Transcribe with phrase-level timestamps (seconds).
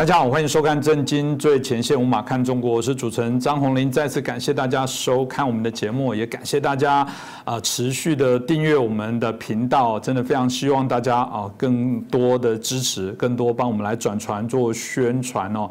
[0.00, 3.92] 大家好，欢迎收看《震惊最前线》，无马看中国，我是主持人张宏林。
[3.92, 7.06] 再次感谢大家收看我们的节目，也感谢大家
[7.44, 15.68] 啊持续的订阅我们的频道，真的非常希望大家啊更多的支持，更多帮我们来转传做宣传哦。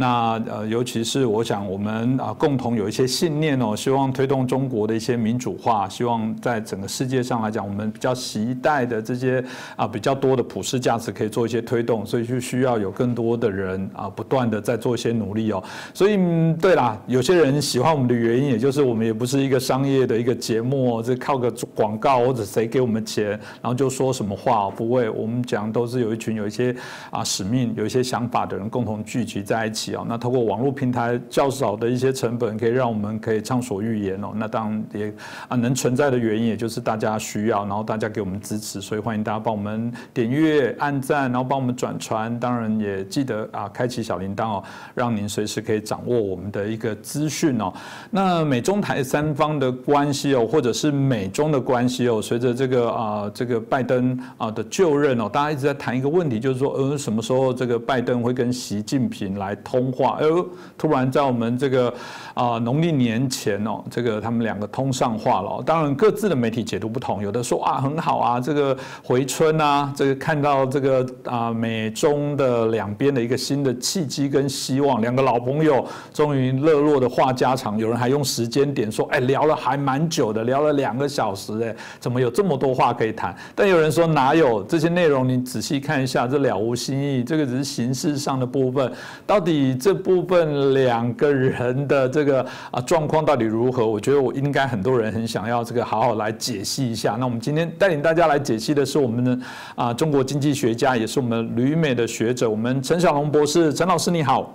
[0.00, 9.44] 那呃，尤其是我想，我们啊共同有一些信念哦，希望推动中国的一些民主化，希望在整个世界上来讲，我们比较期待的这些
[9.76, 15.62] 啊比较多的普世价值可以做一些推动，所以就需要有更多的人啊不断的在做一些努力哦。
[15.92, 16.18] 所以
[16.58, 23.28] 对啦，有些人喜欢我们的原因，也就是我们也不是一个商业的一个节目，这靠个广告或者谁给我们钱，
[23.60, 26.74] 然后就说什么话不会，我们讲都是有一群有一些
[27.10, 29.89] 啊使命、有一些想法的人共同聚集在一起。
[30.08, 34.32] 那透过网络平台较少的一些成本，可以让我们可以畅所欲言哦。
[34.34, 35.14] 那当然也
[35.48, 42.38] 啊能存在的原因，也就是大家需要，然后大家给我们支持，所以欢迎大家帮我们点阅、按赞，然后帮我们转传。
[42.40, 47.72] 当然也记得啊开启小铃铛哦，让您随时可以掌握我们的一个资讯哦。
[48.10, 59.54] 那美中台三方的关系哦，或者是美中的关系哦，随着这个啊这个拜登啊的就任哦，大家一直在谈一个问题，就是说呃什么时候这个拜登会跟习近平来。
[59.70, 60.44] 通话，哎呦，
[60.76, 61.94] 突然在我们这个
[62.34, 65.62] 啊农历年前哦，这个他们两个通上话了。
[65.64, 77.78] 当然各自的媒体解读不同，有的说啊很好啊，这个回春啊，这个看到这个啊美中的两边的一个新的契机跟希望，两个老朋友终于热络的话家常。
[77.78, 83.32] 有人还用时间点说，哎，聊了还蛮久的，聊了两个小时，哎，怎么有这么多话可以谈？
[83.54, 85.28] 但有人说哪有这些内容？
[85.28, 88.92] 你仔细看一下，这了无新意，这个只是形式上的部分，
[89.24, 89.59] 到底。
[89.74, 93.86] 这部分两个人的这个啊状况到底如何？
[93.86, 97.16] 我觉得我应该很多人很想要这个好好来解析一下。
[97.18, 99.38] 那我们今天带领大家来解析的是我们的
[99.74, 103.72] 啊中国经济学家，也是我们旅美的学者，我们陈小龙博士。
[103.72, 104.52] 陈老师你好，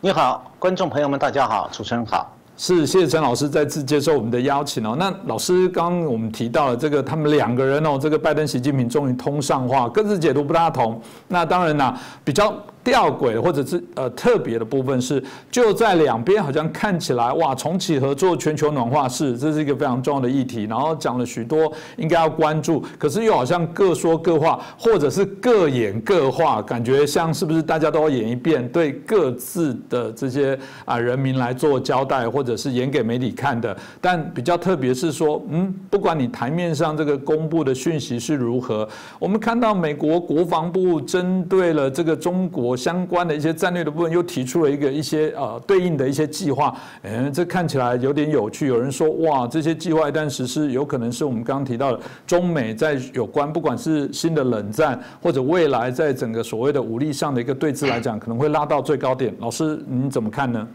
[0.00, 2.36] 你好，观众朋友们大家好，主持人好。
[2.56, 4.94] 是，谢谢陈老师再次接受我们的邀请哦。
[4.98, 11.00] 那老师刚刚我们提到了这个，他们两个人哦，这个拜登、习近平终于通上话，各自解读不大同。
[11.28, 12.54] 那当然啦，比较。
[12.82, 33.76] 吊诡或者是呃特别的部分是，就在两边好像看起来哇，重启合作、全球暖化是这是一个非常重要的议题，然后讲了许多应该要关注，可是又好像各说各话，或者是各演各话，感觉像是不是大家都要演一遍，对各自的这些啊人民来做交代，或者是演给媒体看的。
[34.00, 38.88] 但比较特别是说，嗯，不管你台面上这个公布的讯息是如何，
[39.18, 42.69] 我们看到美国国防部针对了这个中国。
[42.76, 48.66] 相关的一些战略的部分又提出了一个一些呃对应的一些计划，嗯，这看起来有点有趣。
[48.66, 59.34] 有人说哇，这些计划一旦实施，有可能是我们刚刚提到的中美在有关不管是新的冷战或者未来在整个所谓的武力上的一个对峙来讲，可能会拉到最高点。
[59.38, 60.68] 老师你怎么看呢？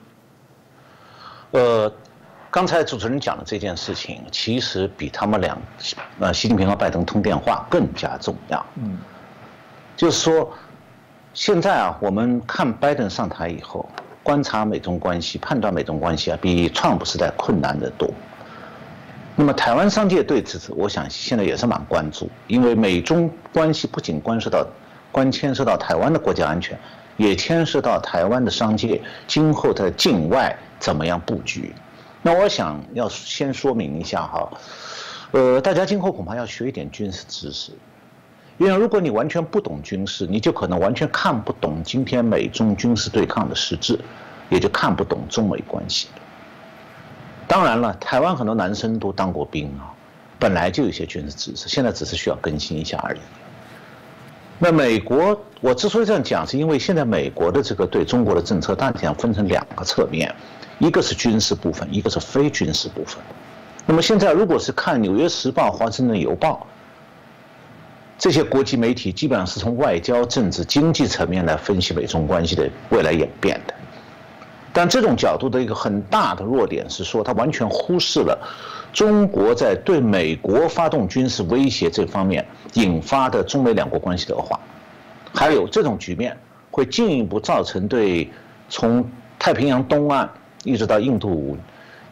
[1.51, 1.91] 呃，
[2.51, 5.57] 刚才主持人讲的这件事情，其实比他们俩
[6.19, 8.65] 呃习近平和拜登通电话更加重要。
[8.75, 8.97] 嗯，
[9.95, 10.51] 就是说。
[11.35, 13.89] 现在啊，我们看拜登上台以后，
[14.23, 18.09] 观察美中关系、判断美中关系啊，比川普时代困难得多。
[19.35, 24.65] 那么台湾商界对此，我想现在也是蛮关注，因为美中关系不仅关涉到
[25.11, 26.79] 关牵涉到台湾的国家安全，
[27.17, 31.75] 也牵涉到台湾的商界今后在境外怎么样布局。
[32.21, 34.49] 那我想要先说明一下哈，
[35.31, 37.73] 呃，大家今后恐怕要学一点军事知识。
[38.57, 43.99] 因为如果你完全不懂军事，你就可能完全看不懂今天美中军事对抗的实质，
[44.49, 46.07] 也就看不懂中美关系。
[47.45, 49.91] 当然了，台湾很多男生都当过兵啊，
[50.39, 53.19] 本来就有些军事知识，现在只是需要更新一下而已。
[54.57, 60.33] 那美国，我之所以这样讲，是因为现在美国的这个对中国的政策大体上分成两个侧面，
[60.79, 63.21] 一个是军事部分，一个是非军事部分。
[63.85, 66.65] 那么现在如果是看《纽约时报》《华盛顿邮报》。
[68.17, 73.73] 这些国际媒体基本上是从外交、政治、经济层面来分析美中关系的未来演变的，
[74.71, 78.39] 但这种角度的一个很大的弱点是说，它完全忽视了
[78.93, 82.45] 中国在对美国发动军事威胁这方面
[82.75, 84.57] 引发的中美两国关系的恶化，
[85.33, 86.35] 还有这种局面
[86.71, 88.31] 会进一步造成对
[88.69, 89.05] 从
[89.37, 90.27] 太平洋东岸
[90.63, 91.57] 一直到印度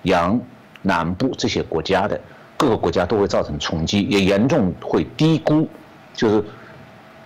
[0.04, 0.38] 洋
[0.82, 2.20] 南部这些国家的
[2.58, 5.66] 各个国家都会造成冲击，也严重会低估。
[6.14, 6.44] 就是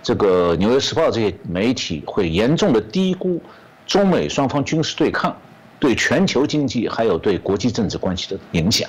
[0.02, 3.40] 这个《纽约时报》这些媒体会严重的低估
[3.86, 5.36] 中美双方军事对抗
[5.78, 8.88] 对全球经济还有对国际政治关系的影响，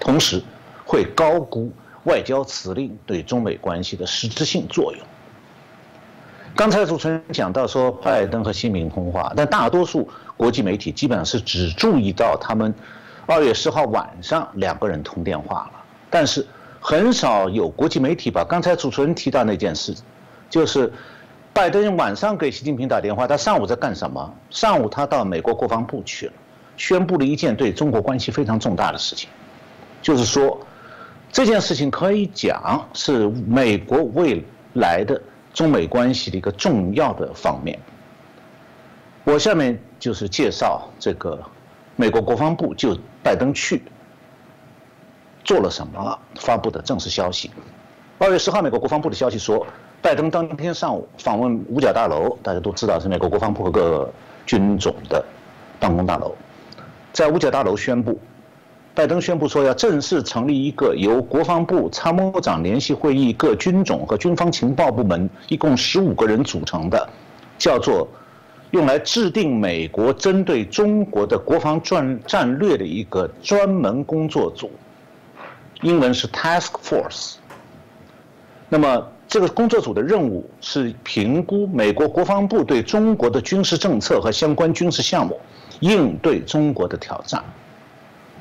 [0.00, 0.42] 同时
[0.84, 1.72] 会高估
[2.04, 5.00] 外交辞令对中美关系的实质性作用。
[6.54, 12.72] 刚才主持人讲到说拜登和习近平通话，但大多数国际媒体基本上是只注意到他们
[13.26, 16.46] 二月十号晚上两个人通电话了，但是
[16.88, 19.92] 很少有国际媒体把刚才主持人提到那件事，
[20.48, 20.92] 就是
[21.52, 24.32] 拜登晚上给习近平打电话，他上午在干什么？
[24.50, 26.32] 上午他到美国国防部去了，
[26.76, 29.28] 宣布了一件对中国关系非常重大的事情，
[30.00, 30.64] 就是说
[31.32, 34.44] 这件事情可以讲是美国未
[34.74, 35.20] 来的。
[35.52, 37.76] 中美关系的一个重要的方面，
[39.24, 41.42] 我下面就是介绍这个
[41.96, 43.82] 美国国防部就拜登去
[45.46, 47.48] 做了什么发布的正式消息。
[48.18, 49.64] 二月十号，美国国防部的消息说，
[50.02, 54.12] 拜登当天上午访问五角大楼，大家都知道是美国国防部和各
[54.44, 55.24] 军种的
[55.78, 56.34] 办公大楼，
[57.12, 58.18] 在五角大楼宣布。
[58.92, 67.08] 拜登宣布说，要正式成立一个由国防部参谋长联席会议、各军种和军方情报部门一共十五个人组成的，
[67.56, 68.08] 叫做
[68.72, 74.70] 用来制定美国针对中国的国防战战略的一个专门工作组，
[75.82, 77.34] 英文是 Task Force。
[78.68, 85.38] 那么，这个工作组的任务是评估美国国防部对中国的军事政策和相关军事项目，
[85.80, 87.44] 应对中国的挑战。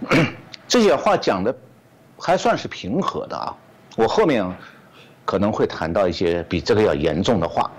[0.68, 1.56] 这些话讲的
[2.18, 3.56] 还算是平和的啊，
[3.96, 4.44] 我后面
[5.24, 7.70] 可能会谈到一些比这个要严重的话。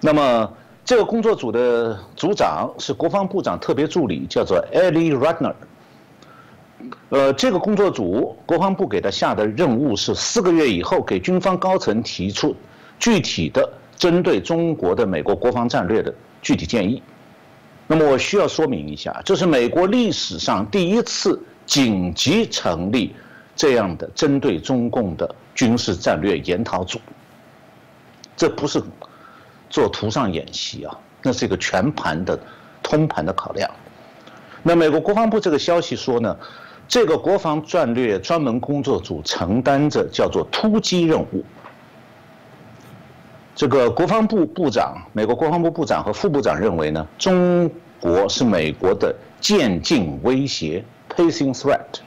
[0.00, 0.52] 那么
[0.84, 5.54] 这个工作组的组长是国防部长特别助理，叫做 Eli Ratner。
[7.08, 12.54] 呃，这个工作组国防部给他下的任务是四个月以后给军方高层提出
[12.98, 17.02] 具体的针对中国的美国国防战略的具体建议。
[17.86, 21.40] 那么我需要说明一下，这是美国历史上第一次。
[21.66, 23.16] 紧急成立
[23.56, 27.00] 这样的针对中共的军事战略研讨组，
[28.36, 28.82] 这不是
[29.70, 32.38] 做图上演习啊，那是一个全盘的、
[32.82, 33.70] 通盘的考量。
[34.62, 36.36] 那美国国防部这个消息说呢，
[36.88, 41.44] 这个国防战略专门工作组承担着叫做突击任务。
[43.54, 47.70] 这个国防部部长，美国国防部部长和副部长认为呢，中
[48.00, 50.84] 国是美国的渐进威胁。
[51.16, 52.00] Pacing threat，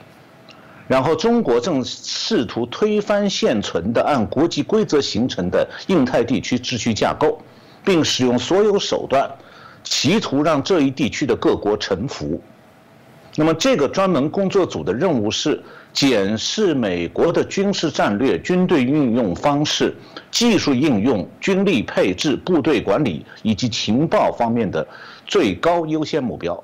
[0.85, 7.39] 然后中国正试图推翻现存的按国际规则形成的印太地区秩序架构，
[7.85, 9.31] 并使用所有手段，
[9.81, 12.41] 企图让这一地区的各国臣服。
[13.39, 15.61] 那么，这个专门工作组的任务是
[15.93, 19.95] 检视美国的军事战略、军队运用方式、
[20.31, 24.85] 技术应用、军力配置、部队管理以及情报方面的
[25.27, 26.63] 最高优先目标。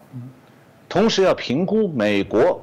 [0.90, 2.60] 同时要评估美国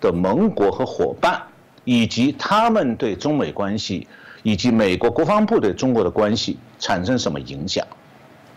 [0.00, 1.40] 的盟国和伙伴，
[1.84, 4.08] 以及他们对中美关系，
[4.42, 7.86] 以及美国国防部对中国的关系产生什么影响。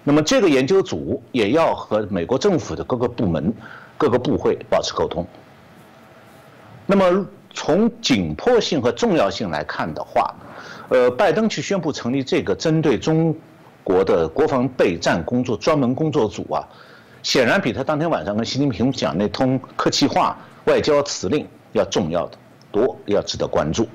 [0.04, 3.54] 那么这个研究组也要和美国政府的各个部门、
[3.97, 5.25] 各个部会保持沟通。
[6.86, 10.33] 那么从紧迫性和重要性来看的话，
[10.89, 13.36] 呃，拜登去宣布成立这个针对中
[13.83, 16.68] 国的国防备战工作专门工作组啊。
[17.24, 22.38] 显然比他当天晚上跟习近平讲那通客气话、外交辞令要重要的
[22.72, 23.88] 多，要值得关注。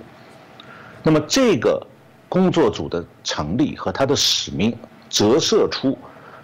[1.04, 1.80] 那么这个
[2.28, 4.76] 工作组的成立和他的使命，
[5.08, 5.96] 折射出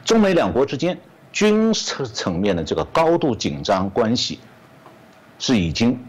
[0.05, 0.97] 中美两国之间
[1.37, 4.39] 军事层面的这个高度紧张关系
[5.39, 6.03] 是已经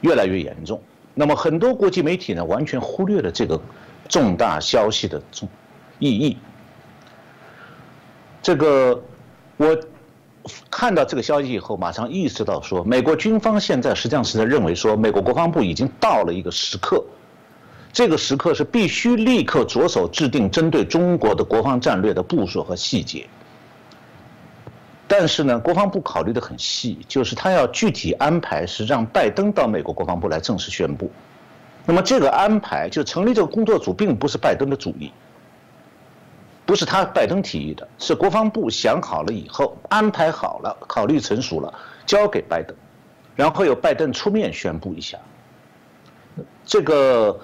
[0.00, 0.80] 越来越严重。
[1.12, 3.60] 那么很多国际媒体呢，完全忽略了这个
[4.08, 5.46] 重大消息的重
[5.98, 6.38] 意义。
[8.42, 9.02] 这个
[9.58, 9.78] 我。
[10.70, 17.02] 看到这个消息以后，马上意识到说，美国军方现在实际上是在认为说，美国国防部已经到了一个时刻，
[17.94, 23.26] 这个时刻是必须立刻着手制定针对中国的国防战略的部署和细节。
[25.06, 31.10] 但是呢，国防部考虑的很细，就是他要具体安排是让拜登到美国国防部来正式宣布。
[31.84, 35.12] 那么这个安排就成立这个工作组，并不是拜登的主意。
[36.66, 41.72] 不是他拜登提议的，是国防部想好了以后安排好了，考虑成熟了，
[42.06, 42.74] 交给拜登，
[43.36, 45.18] 然后由拜登出面宣布一下。
[46.64, 47.38] 这个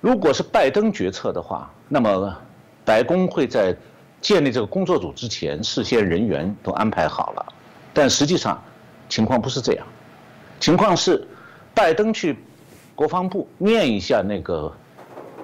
[0.00, 2.36] 如果是拜登决策的话，那么
[2.84, 3.72] 白宫会在
[4.22, 7.52] 建立这个工作组之前，事先人员都安排好了，
[7.92, 8.58] 但实际上
[9.10, 9.86] 情况不是这样，
[10.58, 11.28] 情况是
[11.74, 12.38] 拜登去
[12.94, 14.72] 国防部念一下那个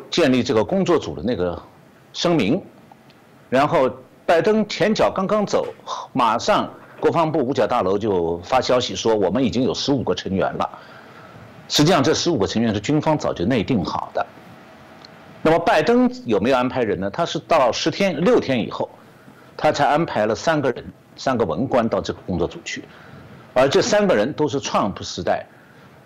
[0.09, 1.61] 建立这个工作组的那个。
[2.15, 2.61] 声明，
[3.51, 3.89] 然后
[4.25, 5.67] 拜登前脚刚刚走，
[6.13, 6.69] 马上
[6.99, 10.69] 国防部五角大楼就发消息说，我们已经有十五个成员了。
[11.69, 14.27] 实际上，这十五个成员是军方早就内定好的。
[15.40, 17.09] 那么拜登有没有安排人呢？
[17.11, 18.90] 他是到十天六天以后，
[19.57, 20.85] 他才安排了三个人，
[21.16, 22.85] 三个文官到这个工作组去，
[23.54, 25.47] 而这三个人都是川普时代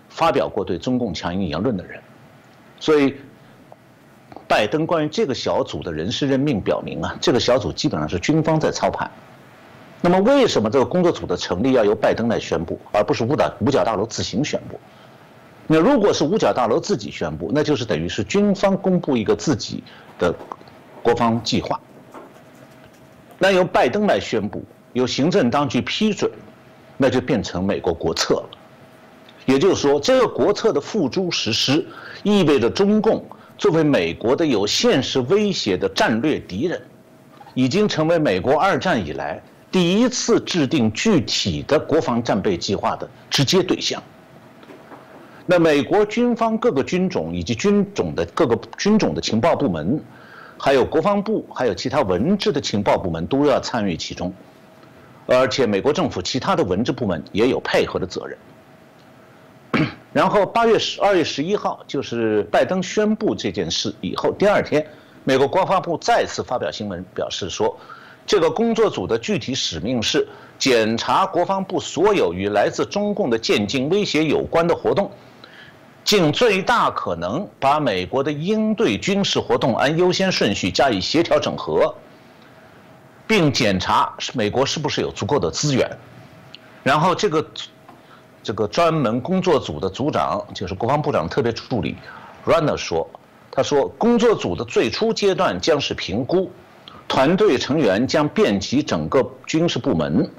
[0.07, 1.99] 发表过对中共强硬言论的人，
[2.79, 3.15] 所以
[4.47, 9.09] 拜登关于这个小组的人事任命表明啊，这个小组基本上是军方在操盘。
[9.99, 14.79] 那么为什么这个工作组的成立要由拜登来宣布，而不是五角五角大楼自行宣布？
[15.67, 19.83] 那如果是五角大楼自己宣布，那就是等于是军方公布一个自己
[20.19, 20.33] 的
[21.01, 21.79] 国防计划。
[23.39, 26.29] 那由拜登来宣布，由行政当局批准，
[26.97, 28.49] 那就变成美国国策了。
[29.45, 31.85] 也就是说，这个国策的付诸实施，
[32.23, 33.25] 意味着中共
[33.57, 36.81] 作为美国的有现实威胁的战略敌人，
[37.53, 39.41] 已经成为美国二战以来
[39.71, 44.01] 第一次制定具体的国防战备计划的直接对象。
[45.45, 50.01] 那美国军方各个军种以及军种的各个军种的情报部门，
[50.57, 54.33] 还有国防部，还有其他文职的情报部门都要参与其中，
[55.25, 58.37] 而且美国政府其他的文职部门也有配合的责任。
[60.13, 64.85] 然后八月十二月十一号，就是拜登宣布这件事以后，第二天，
[65.25, 67.75] 美国国防部再次发表新闻，表示说，
[68.25, 70.25] 这个工作组的具体使命是
[70.57, 75.11] 检查国防部所有与来自中共的渐进威胁有关的活动。
[76.03, 81.95] 尽最大可能把美国的应对军事活动按优先顺序加以协调整合，
[83.25, 85.89] 并检查美国是不是有足够的资源。
[86.83, 87.47] 然后这个
[88.43, 91.95] 这个专门工作组的组长就是国防部长特别助理
[92.45, 93.09] Runner 说，
[93.49, 96.51] 他说工作组的最初阶段将是评估，
[97.07, 100.29] 团队成员将遍及整个军事部门，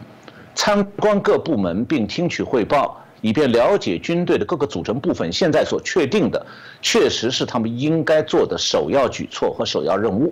[0.54, 3.00] 参观各部门并听取汇报。
[3.24, 6.46] 以便了解军队的各个组成部分现在所确定的，
[6.82, 10.30] 确实是他们应该做的首要举措和首要任务。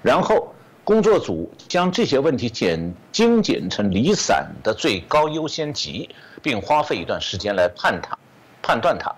[0.00, 0.50] 然后
[0.84, 6.08] 工作组将这些问题简精简成离散的最高优先级，
[6.40, 8.16] 并花费一段时间来判它、
[8.62, 9.14] 判断它。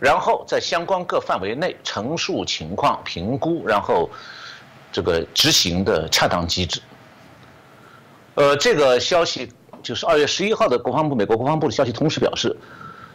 [0.00, 4.10] 然后在相关各范围内陈述情况、评估，然后
[4.90, 6.80] 这个执行的恰当机制。
[8.34, 9.48] 呃，这个消息。
[9.82, 12.56] 就是二月十一号的国防部，美国国防部的消息同时表示，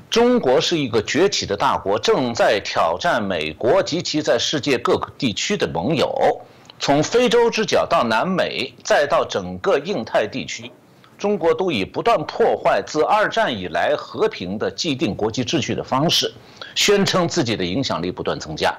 [0.10, 6.42] 中国是一个崛起的大国，正在挑战美国及其在世界各个地区的盟友。
[6.80, 10.72] 从非洲之角到南美，再到整个印太地区，
[11.18, 16.34] 中国都以不断破坏自二战以来和平的既定国际秩序的方式，
[16.76, 18.76] 宣称自己的影响力不断增加。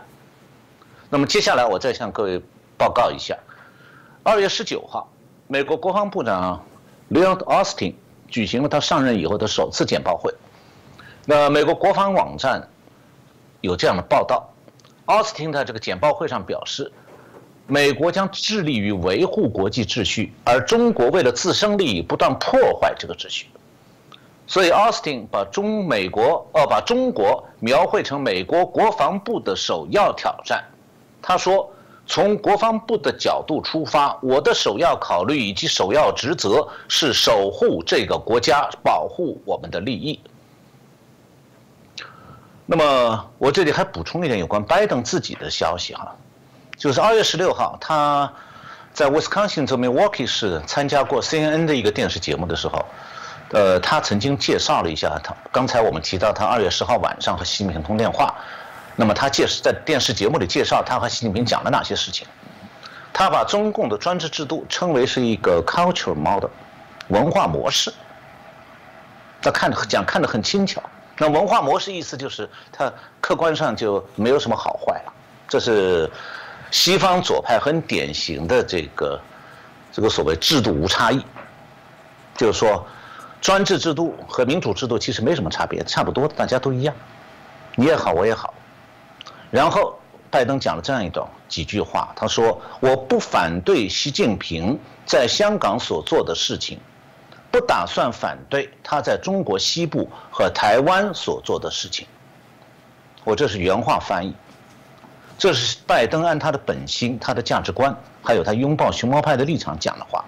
[1.09, 2.41] 那么接下来我再向各位
[2.77, 3.37] 报告一下，
[4.23, 5.11] 二月十九号，
[5.47, 6.63] 美国国防部长。
[7.11, 7.95] Lloyd Austin
[8.29, 10.35] 举行了他上任以后的首次简报会。
[11.27, 12.69] 那美国国防网站
[13.61, 14.49] 有这样的报道：
[15.07, 16.91] 奥斯汀在这个简报会上表示，
[17.67, 23.47] 美国将致力于维护国际秩序，而中国为了自身利益不断破坏这个秩序。
[24.47, 30.65] 所以，奥斯汀把中美国哦把中国描绘成美国国防部的首要挑战。
[31.21, 31.71] 他说。
[32.07, 40.21] 从国防部的角度出发，我的首要考虑以及首要职责是守护这个国家，保护我们的利益。
[42.67, 46.15] 那么，我这里还补充一点有关拜登自己的消息哈，
[46.77, 48.31] 就是二月十六号，他
[48.93, 52.85] 在 Wisconsin 州 Milwaukee 市参加过 CNN 的一个电视节目的时候，
[53.51, 58.35] 呃，他曾经介绍了一下他刚才我们提到他二月十号晚上和习近平通电话。
[58.97, 62.27] 那么他介绍在电视节目里介绍他和习近平讲了哪些事情？
[63.13, 66.51] 他把中共的专制制度称为是一个 cultural model，
[67.09, 67.93] 文化模式。
[69.43, 70.83] 他看着讲看得很轻巧。
[71.19, 75.13] 那文化模式意思就是他客观上就没有什么好坏了。
[75.47, 76.11] 这是
[76.71, 79.21] 西方左派很典型的这个
[79.93, 81.25] 这个所谓制度无差异，
[82.37, 82.87] 就是说
[83.41, 86.95] 专制制度和民主制度其实没什么差别，差不多大家都一样，
[87.75, 88.54] 你也好我也好。
[89.55, 89.97] 然后，
[90.33, 96.77] 拜登讲了这样一段几句话，他说：“我不反对习近平在香港所做的事情，
[97.53, 102.05] 不打算反对他在中国西部和台湾所做的事情。”
[103.23, 104.35] 我这是原话翻译，
[105.39, 110.25] 这是拜登按他的本心、他的价值观，还有他拥抱熊猫派的立场讲的话，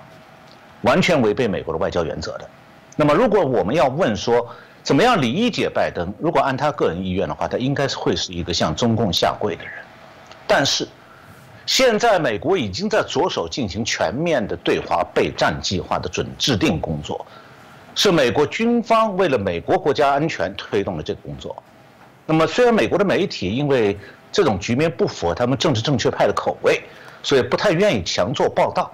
[0.82, 2.48] 完全违背美国的外交原则的。
[2.94, 4.48] 那么，如果我们要问说，
[4.86, 6.14] 怎么样理解拜登？
[6.16, 9.72] 如果按他个人意愿的话，他应该是会是一个向中共下跪的人。
[10.46, 10.86] 但是，
[11.66, 17.26] 现在美国已经在着手进行全面的对华备战计划的准制定工作，
[17.96, 21.60] 是美国军方为了美国国家安全推动了这个工作。
[22.24, 23.98] 那么，虽然美国的媒体因为
[24.30, 26.80] 这种局面不符合他们政治正确派的口味，
[27.24, 28.88] 所以不太愿意强做报道。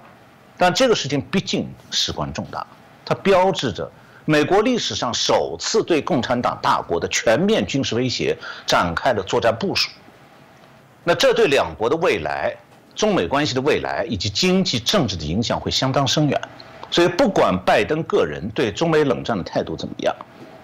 [0.57, 2.65] 但这个事情毕竟事关重大，
[3.05, 3.87] 它标志着
[4.25, 9.89] 美国历史上首次对共产党大国的全面军事威胁展开了作战部署。
[11.03, 12.55] 那这对两国的未来、
[12.95, 16.41] 中美关系的未来以及经济政治的影响会相当深远。
[16.89, 20.15] 所以，不管拜登个人对中美冷战的态度怎么样，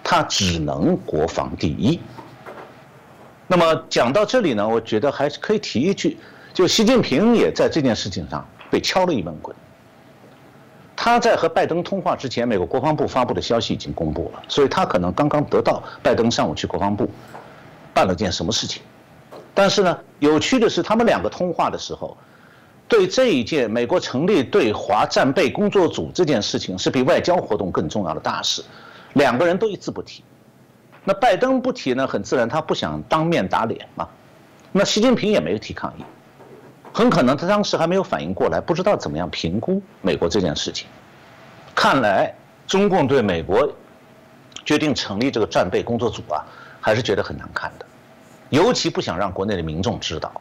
[0.02, 2.00] 他只能国防第一。
[3.46, 6.16] 那么讲到这里呢，我觉得还是可以提一句，
[6.54, 9.54] 就习近平也在这件事情上被敲了一闷棍。
[11.02, 17.08] 他在和拜登通话之前，美国国防部发布的消息已经公布了，所以他可能刚刚得到拜登上午去国防部
[17.94, 18.82] 办了件什么事情。
[19.54, 22.14] 但是呢，有趣的是，他们两个通话的时候。
[22.86, 28.62] 对这一件美国成立对华战备工作组这件事情是比外交活动更重要的大事，
[29.12, 30.22] 两个人都一字不提。
[31.04, 34.06] 那拜登不提呢，很自然他不想当面打脸嘛。
[34.72, 36.04] 那习近平也没有提抗议，
[36.92, 40.86] 很可能他当时还没有反应过来，不知道怎么样评估美国这件事情。
[41.74, 42.34] 看来
[42.66, 43.70] 中共对美国
[44.64, 46.44] 决定成立这个战备工作组啊，
[46.80, 47.86] 还是觉得很难看的，
[48.50, 50.32] 尤其不想让国内的民众知道。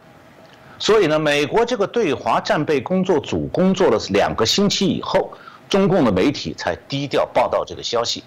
[0.77, 5.31] 所以呢，美国这个对华战备工作组工作了两个星期以后，
[5.69, 8.23] 中共的媒体才低调报道这个消息。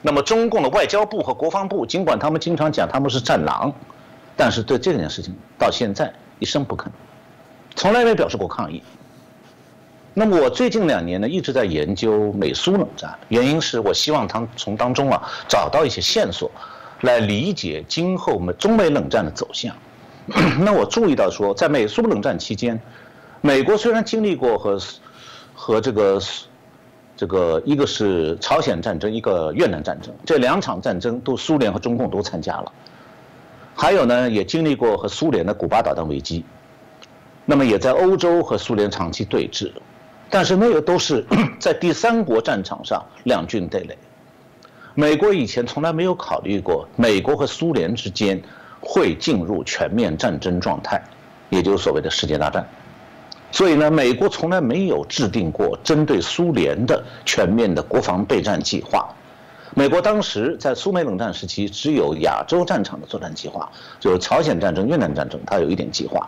[0.00, 3.72] 那么，中共的外交部和国防部，尽管他们经常讲他们是战狼，
[4.36, 6.86] 但是对这件事情到现在一声不吭，
[7.76, 8.82] 从来没表示过抗议。
[10.16, 16.48] 那么，我最近两年呢一直在研究美苏冷战，原因是我希望他从当中啊找到一些线索，
[17.00, 19.74] 来理解今后美中美冷战的走向。
[20.64, 22.80] 那我注意到说，在美苏冷战期间，
[23.40, 24.78] 美国虽然经历过和
[25.52, 26.20] 和这个
[27.16, 32.72] 这个一个是朝鲜战争，一个越南战争，这两场战争都苏联和中共都参加了，
[33.74, 36.44] 还有呢，也经历过和苏联的古巴导弹危机，
[37.44, 39.70] 那么也在欧洲和苏联长期对峙，
[40.30, 41.24] 但是那个都是
[41.60, 43.96] 在第三国战场上两军对垒，
[44.94, 48.42] 美国以前从来没有考虑过美国和苏联之间。
[48.86, 51.02] 会进入全面战争状态，
[51.48, 52.68] 也就是所谓的世界大战。
[53.50, 59.08] 所以呢，美国从来没有制定过针对苏联的全面的国防备战计划。
[59.74, 66.20] 美国当时在苏美冷战时期，只有亚洲战场的作战计划，就是朝鲜战争、越南战争，它有一点计划；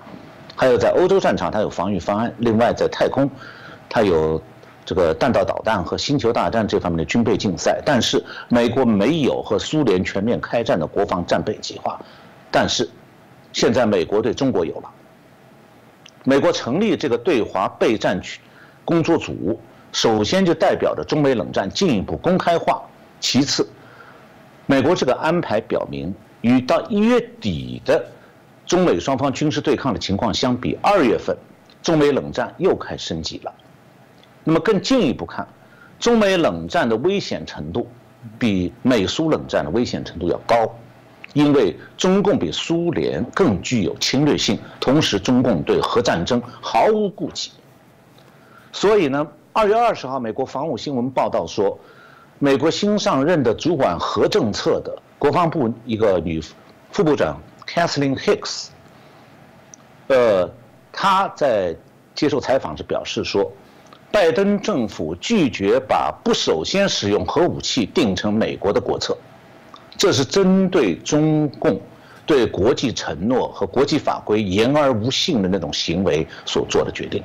[0.56, 2.34] 还有在欧洲战场，它有防御方案。
[2.38, 3.30] 另外，在太空，
[3.88, 4.42] 它有
[4.86, 7.80] 这个弹道导弹和星球大战这方面的军备竞赛。
[7.84, 12.00] 但是，美国没有和苏联全面开战的国防战备计划。
[12.50, 12.88] 但是，
[13.52, 14.90] 现在美国对中国有了。
[16.24, 18.40] 美国成立这个对华备战区
[18.84, 19.60] 工作组，
[19.92, 22.82] 首先就代表着中美冷战进一步公开化。
[23.20, 23.68] 其次，
[24.66, 28.04] 美国这个安排表明，与到一月底的
[28.66, 31.36] 中美双方军事对抗的情况相比，二月份
[31.82, 33.54] 中美冷战又开升级了。
[34.44, 35.46] 那么更进一步看，
[35.98, 37.88] 中美冷战的危险程度
[38.38, 40.68] 比美苏冷战的危险程度要高。
[41.32, 47.50] 因为中共比苏联更具有侵略性，同时中共对核战争毫无顾忌。
[48.72, 51.78] 所以呢，二月二十号，美国防务新闻报道说，
[52.38, 56.40] 美国新上任的主管核政策的国防部一个女
[56.90, 58.68] 副部长 Kathleen Hicks，
[60.08, 60.50] 呃，
[60.92, 61.74] 她在
[62.14, 63.50] 接受采访时表示说，
[64.10, 69.16] 拜登政府拒绝把不首先使用核武器定成美国的国策。
[69.98, 71.80] 这是针对中共
[72.24, 77.22] 对国际承诺和国际法规言而无信的那种行为所做的决定。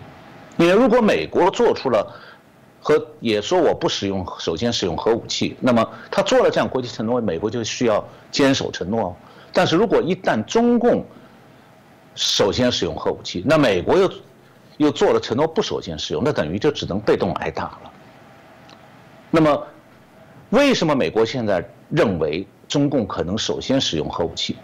[0.57, 2.05] 也如果美国做出了
[2.81, 9.15] 和也说我不使用首先使用核武器，那么他做了这样国际承诺，美国就需要坚守承诺哦。
[9.53, 11.05] 但是如果一旦中共
[12.15, 14.11] 首先使用核武器，那美国又
[14.77, 17.91] 又做了承诺不首先使用，那等于就只能被动挨打了。
[19.29, 19.67] 那么
[20.49, 22.47] 为什么美国现在认为？
[22.71, 24.55] 中共可能首先使用核武器，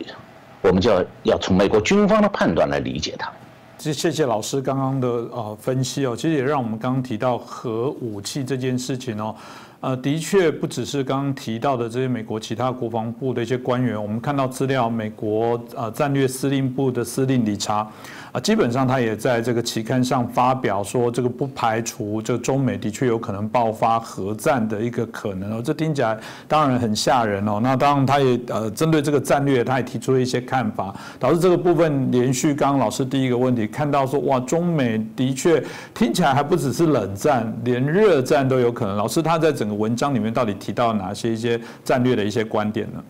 [0.62, 3.30] 我们就要要从美国军方的判断来理解它。
[3.78, 9.36] 谢谢谢老师刚刚的呃分析哦，其实也让我们刚刚提到核武器这件事情哦，
[9.80, 17.88] 呃，的确不只是刚刚提到的这些美国其他国防部的一些官员，我们看到资料，美国呃战略司令部的司令理查。
[18.34, 25.62] 啊，基本上他也在这个期刊上发表说，这个不排除这个中美的确有可能爆发核战的一个可能哦。
[25.63, 27.62] 这听起来当然很吓人哦。
[27.63, 35.63] 那当然，他也呃针对这个战略，他也提出了一些看法，导致这个部分连续刚刚老师第一个问题看到说，哇，中美的确
[35.94, 38.98] 听起来还不只是冷战，连热战都有可能。
[38.98, 43.03] 老师他在整文章里面到底提到哪些一些战略的一些观点呢？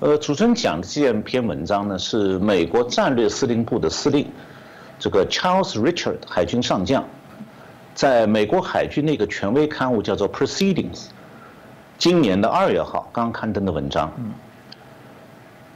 [0.00, 4.26] 呃，主持人讲的这篇文章呢，是美国战略司令部的司令，
[4.98, 7.04] 这个 Charles Richard 海军上将，
[7.94, 11.06] 在美国海军那个权威刊物叫做 Proceedings，
[11.96, 14.12] 今年的二月号刚刊登的文章。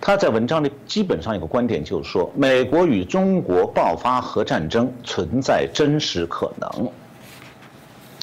[0.00, 6.90] 他在文章里基本上一个观点就是说，美国与中国爆发核战争存在真实可能。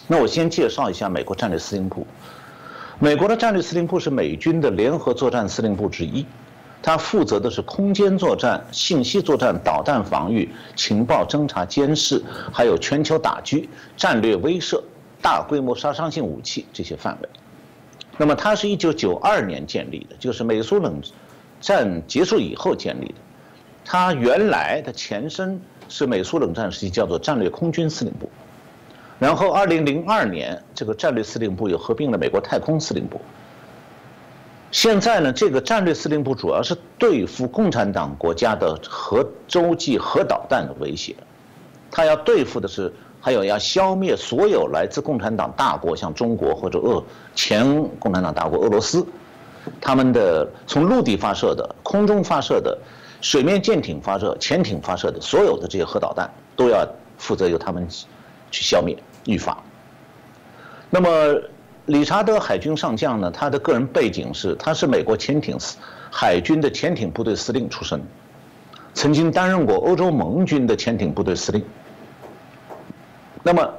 [0.08, 2.06] 那我先介绍一下美国战略司令部。
[3.00, 6.26] 美国的战略司令部是美军的联合作战司令部之一，
[6.82, 14.82] 它负责的是空间作战、信息作战、导弹防御、情报侦察监视，还有全球打击、战略威慑、
[15.22, 17.30] 大规模杀伤性武器这些范围。
[18.18, 21.02] 那么，它是一九九二年建立的，就是美苏冷
[21.60, 23.16] 战结束以后建立的。
[23.84, 28.30] 它原来的前身是美苏冷战时期叫做战略空军司令部。
[29.18, 33.20] 然后，二零零二年，这个战略司令部又合并了美国太空司令部。
[34.72, 41.16] 现在呢，这个战略司令部主要是对付共产党国家的核洲际核导弹的威胁，
[41.90, 47.02] 他要对付的是，还有要消灭所有来自共产党大国，像中国或者俄
[47.34, 47.66] 前
[47.98, 49.06] 共产党大国俄罗斯，
[49.80, 52.78] 他们的从陆地发射的、空中发射的、
[53.22, 56.86] 水面舰艇发射、潜艇发射的所有的这些核导弹，都要
[57.18, 57.88] 负责由他们。
[58.52, 59.58] 去消灭、预防。
[60.90, 61.42] 那么，
[61.88, 63.30] 理查德海军上将呢？
[63.32, 65.58] 他的个人背景是，他是美国潜艇
[66.12, 68.02] 海军的潜艇部队司令出身，
[68.94, 71.64] 曾经担任过欧洲盟军的潜艇部队司令。
[73.44, 73.74] 那么，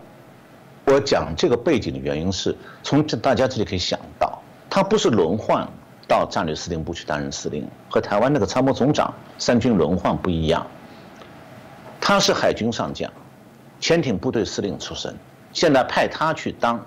[0.85, 5.67] 我讲这个背景的原因是，从这大家这里可以想到，他不是轮换
[6.07, 10.65] 到战略司令部去担任司令，和台湾那个参谋总长三军轮换不一样，
[12.01, 13.11] 他是海军上将。
[13.79, 15.15] 潜艇部队司令出身，
[15.53, 16.85] 现在派他去当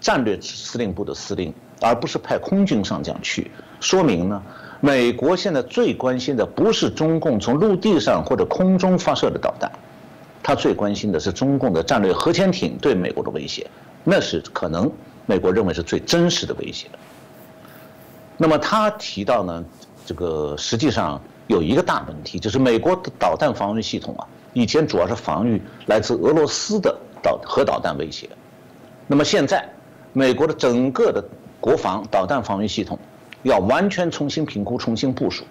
[0.00, 4.42] 战略司令部的司令，而不是派空军上将去，说明呢，
[4.80, 9.70] 美国现在最关心的不是中共从陆地上或者空中发射的导弹，
[10.42, 13.66] 他最关心的是中共的战略核潜艇对美国的威胁，
[14.02, 14.90] 那是可能
[15.26, 16.88] 美国认为是最真实的威胁。
[18.36, 19.64] 那么他提到呢，
[20.04, 24.26] 这个实际上有一个大问题，就是美国的导弹防御系统啊。
[24.54, 28.30] 以前主要是防御来自俄罗斯的导核导弹威胁，
[29.06, 29.68] 那么现在
[30.12, 31.22] 美国的整个的
[31.60, 32.98] 国防导弹防御系统
[33.42, 35.44] 要完全重新评估、重新部署。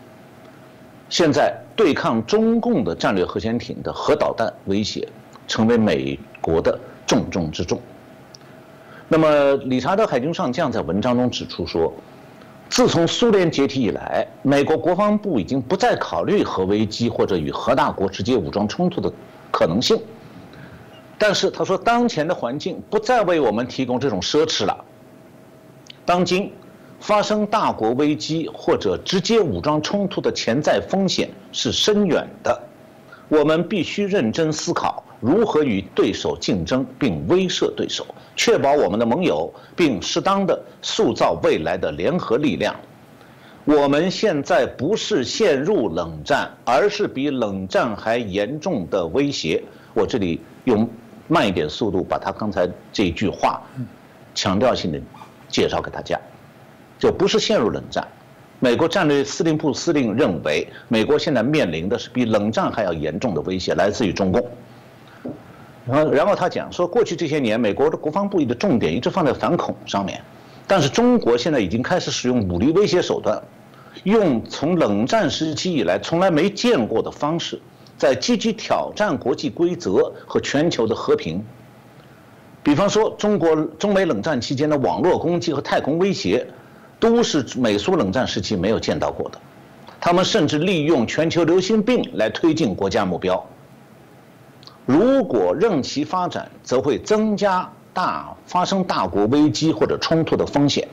[1.09, 5.07] 现在对抗中共的战略核潜艇的核导弹威胁，
[5.47, 7.79] 成为美国的重中之重。
[9.07, 11.93] 那么理查德海军上将在文章中指出说。
[12.73, 19.13] 自从苏联解体以来，美国国防部已经不再考虑核危机或者与核大国直接武装冲突的
[19.51, 20.01] 可能性。
[21.19, 24.75] 但是他说，当前的环境不再为我们提供这种奢侈了。
[26.03, 26.51] 当今
[26.99, 32.59] 发生大国危机或者直接武装冲突的潜在风险是深远的，
[33.29, 35.05] 我们必须认真思考。
[35.19, 38.03] 如何与对手竞争并威慑对手，
[38.35, 42.75] 确保我们的盟友，并适当的塑造未来的联合力量？
[43.65, 49.63] 我们现在不是陷入冷战，而是比冷战还严重的威胁。
[49.93, 50.89] 我这里用
[51.27, 53.61] 慢一点速度把他刚才这句话
[54.35, 54.99] 强调性的
[55.47, 56.19] 介绍给大家，
[56.99, 58.05] 就不是陷入冷战。
[58.59, 64.45] 美国战略司令部司令认为，美国现在面临的是比冷战还要严重的威胁，来自于中共。
[65.85, 70.21] 然后，然后他讲说，过去这些年，美国的国防部的重点一直放在反恐上面，
[70.65, 73.41] 但是中国现在已经开始使用武力威胁手段，
[74.03, 77.59] 用从冷战时期以来从来没见过的方式，
[77.97, 81.43] 在积极挑战国际规则和全球的和平。
[82.63, 86.47] 比方说，中国中美冷战期间的网络攻击和太空威胁，
[86.97, 89.37] 都是美苏冷战时期没有见到过的。
[89.99, 93.45] 他们甚至利用全球流行病来推进国家目标。
[94.85, 100.85] 如果任其发展，则会增加大发生大国危机或者冲突的风险。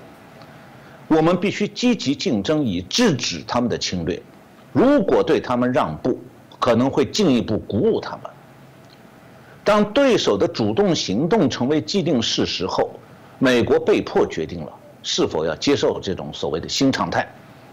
[1.08, 4.22] 我们必须积极竞争，以制止他们的侵略。
[4.72, 6.16] 如果对他们让步，
[6.60, 8.30] 可能会进一步鼓舞他们。
[9.64, 12.90] 当对手的主动行动成为既定事实后，
[13.40, 14.72] 美国被迫决定了
[15.02, 17.26] 是否要接受这种所谓的新常态，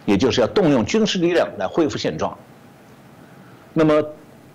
[0.06, 2.36] 也就是要动用军事力量来恢复现状。
[3.72, 4.04] 那么。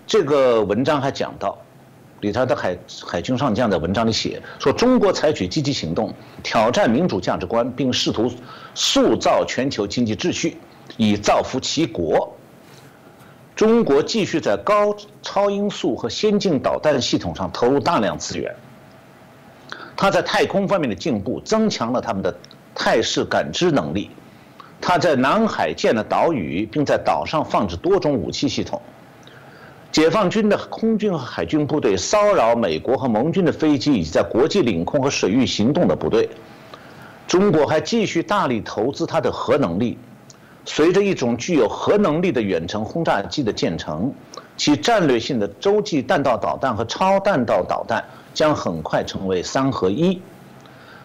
[0.05, 1.57] 这个文章还讲到，
[2.21, 6.13] 理查德海海军上将在文章里写说，中国采取积极行动，
[6.43, 8.31] 挑战民主价值观，并试图
[8.75, 10.57] 塑造全球经济秩序，
[10.97, 12.35] 以造福其国。
[13.55, 18.53] 中国继续在高超音速和先进导弹系统上投入大量资源。
[19.95, 22.35] 他在太空方面的进步，增强了他们的
[22.73, 24.09] 态势感知能力。
[24.81, 28.81] 他在南海建了岛屿，并在岛上放置多种武器系统。
[29.93, 36.27] 解放军的空军和海军部队骚扰美国和盟军的飞机，以及在国际领空和水域行动的部队。
[37.27, 39.95] 中国还继续大力投资它的核能力。
[40.65, 44.11] 随着一种具有核能力的远程轰炸机的建成，
[44.57, 48.03] 其战略性的洲际弹道导弹和超弹道导弹
[48.33, 50.19] 将很快成为三合一。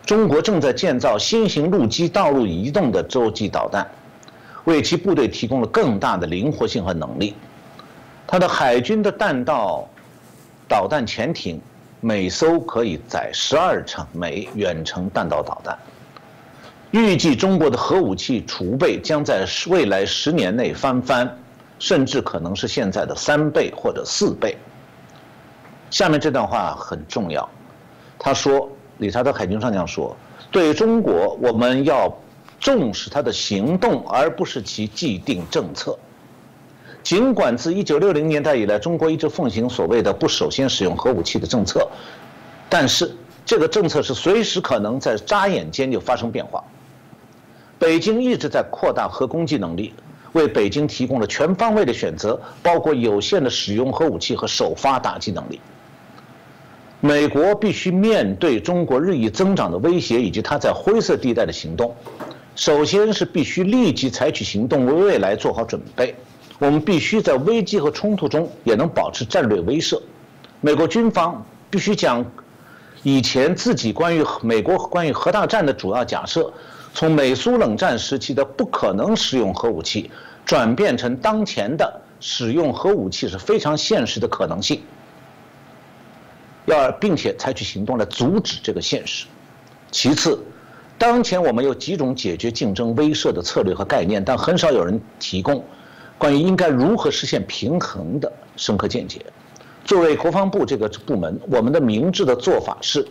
[0.06, 3.86] 中国正在建造新型陆基道路移动的洲际导弹，
[4.64, 7.34] 为其部队提供了更大的灵活性和能力。
[8.30, 9.88] 它的海军的弹道
[10.68, 11.58] 导弹潜艇
[12.00, 15.76] 每艘可以载十二乘枚远程弹道导弹。
[16.90, 21.38] 预计中国的核武器储备将在未来十年内翻番，
[21.78, 24.56] 甚至可能是现在的三倍或者四倍。
[25.90, 27.48] 下面这段话很重要，
[28.18, 28.70] 他说。
[28.98, 30.16] 理查德·海军上将说
[30.50, 32.12] ：“对中国，我们要
[32.58, 35.96] 重视它的行动，而不是其既定政策。
[37.08, 41.88] 尽管自1960年代以来，中国一直奉行所谓的‘不首先使用核武器’的政策，
[42.68, 43.10] 但是
[43.46, 46.62] 这个政策是随时可能在眨眼间就发生变化。
[47.78, 49.94] 北京一直在扩大核攻击能力，
[50.32, 55.58] 为北京提供了全方位的选择，包括有限的使用核武器和首发打击能力。”
[57.00, 61.96] 美国必须面对中国日益增长的威胁以及它在灰色地带的行动。
[62.54, 66.14] 首先是必须立即采取行动，为未来做好准备。
[66.58, 70.00] 我们必须在危机和冲突中也能保持战略威慑。
[70.60, 72.24] 美国军方必须将
[73.04, 76.52] 以前自己关于美国关于核大战的主要假设，
[76.92, 80.10] 从美苏冷战时期的不可能使用核武器，
[80.44, 84.80] 转变成当前的使用核武器是非常现实的可能性。
[86.66, 89.26] 要并且采取行动来阻止这个现实。
[89.90, 90.38] 其次，
[90.98, 95.64] 当前我们有几种解决竞争威慑的策略和概念，但很少有人提供
[96.18, 99.24] 关于应该如何实现平衡的深刻见解。
[99.84, 103.06] 作为国防部这个部门，我们的明智的做法是，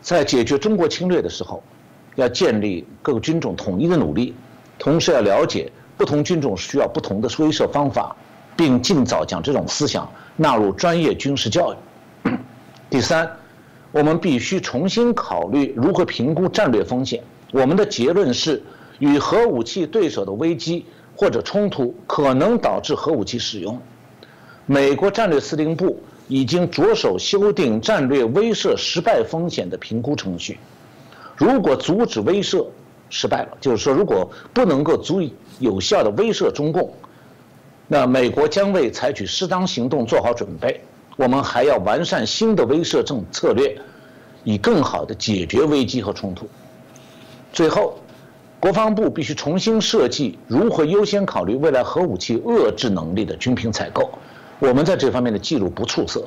[0.00, 1.62] 在解决中国侵略的时候，
[2.16, 4.34] 要建立各个军种统一的努力，
[4.78, 8.16] 同时要了解不同军种需要不同的威慑方法，
[8.56, 12.30] 并尽早将这种思想纳入专业军事教育。
[12.90, 13.30] 第三，
[13.92, 17.22] 我们必须重新考虑如何评估战略风险。
[17.52, 18.60] 我们的结论是，
[18.98, 20.84] 与核武器对手的危机
[21.20, 23.78] 或者冲突可能导致核武器使用。
[24.64, 30.58] 美国战略司令部已经着手修订战略威慑失败风险的评估程序。
[31.36, 32.64] 如果阻止威慑
[33.10, 36.90] 失败了，就是说，如果不能够足以有效的威慑中共，
[37.86, 40.80] 那美国将为采取适当行动做好准备。
[41.18, 43.78] 我们还要完善新的威慑政策略，
[44.42, 46.48] 以更好的解决危机和冲突。
[47.52, 47.98] 最后，
[48.60, 54.10] 国防部必须重新设计如何优先考虑未来核武器遏制能力的军品采购。
[54.58, 56.22] 我们在这方面的记录不出色。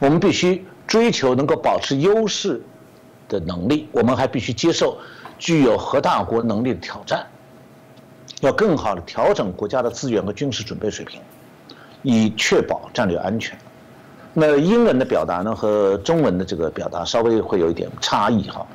[0.00, 2.60] 我们必须追求能够保持优势
[3.28, 3.88] 的能力。
[3.92, 4.98] 我们还必须接受
[5.38, 7.24] 具有核大国能力的挑战，
[8.40, 11.20] 要更好的调整国家的资源和军事准备水平，
[12.02, 13.56] 以确保战略安全。
[14.34, 18.66] 那英文的表达呢和中文的这个表达稍微会有一点差异哈，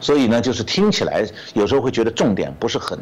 [0.00, 2.98] 所以呢就是听起来有时候会觉得重点不是很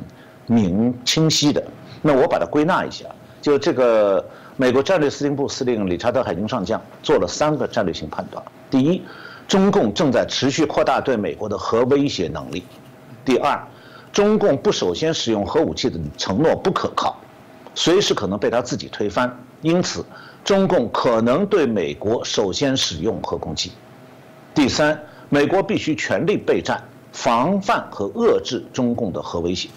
[0.46, 1.62] 明清晰的。
[2.02, 3.06] 那我把它归纳一下，
[3.40, 4.24] 就这个
[4.56, 9.02] 美国战略司令部司令理查德海军上将做了三个战略性判断：第一，
[9.46, 12.62] 中共正在持续扩大对美国的核威胁能力；
[13.24, 13.61] 第二，
[14.12, 17.16] 中共不首先使用核武器的承诺不可靠，
[17.74, 20.04] 随时可能被他自己推翻，因此。
[20.44, 23.72] 中共可能对美国首先使用核攻击。
[24.54, 24.98] 第三，
[25.31, 29.69] 美国必须全力备战，防范和遏制中共的核威胁。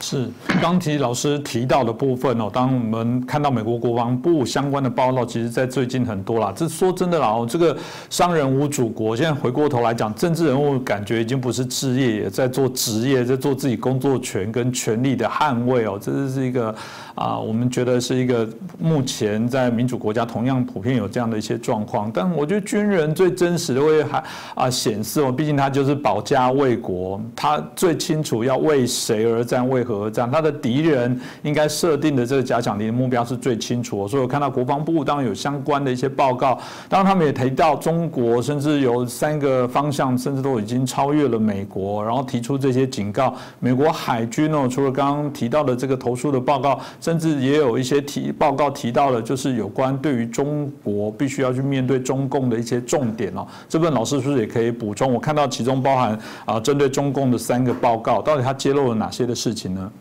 [0.00, 0.28] 是
[0.60, 6.52] 刚提老师提到的部分哦，当我们看到美国国防部相关的报道，其实在最近很多啦。
[6.56, 7.76] 这说真的啦，哦，这个
[8.10, 15.96] 商人无祖国，现在回过头来讲，政治人物感觉已经不是置业，也在做职业，在做自己工作权跟权利的捍卫哦。
[16.02, 16.74] 这是一个
[17.14, 18.46] 啊，我们觉得是一个
[18.78, 22.10] 目前在民主国家同样普遍有这样的一些状况。
[22.12, 24.22] 但我觉得军人最真实的会还
[24.54, 30.02] 啊显示哦，毕竟他就是保家卫国，他最清楚要为谁而战，为何。
[30.02, 34.08] 而战，他的敌人应该设定的这个假想敌的目标是最清楚。
[34.08, 43.34] 所以我看到国防部当然有相关的一些报告，当然他们也提到中国，甚至有三个方向，甚至都已经超越了美国，然后提出这些警告。
[43.60, 53.44] 美国海军哦，除了刚刚提到的这个投诉的报告，甚至也有一些提报告提到了，就是有关对于中国必须要去面对中共的一些重点哦。
[53.68, 55.12] 这份老师是不是也可以补充？
[55.12, 59.92] 我看到其中包含啊，针对中共的三个报告，到底他揭露了哪些的事情呢？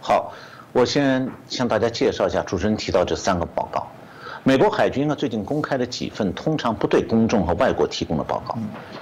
[0.00, 0.32] 好，
[0.72, 3.86] 我先向大家介绍一下主持人提到这三个报告。
[4.42, 8.58] 美国海军呢最近公开了几份通常不对公众和外国提供的报告。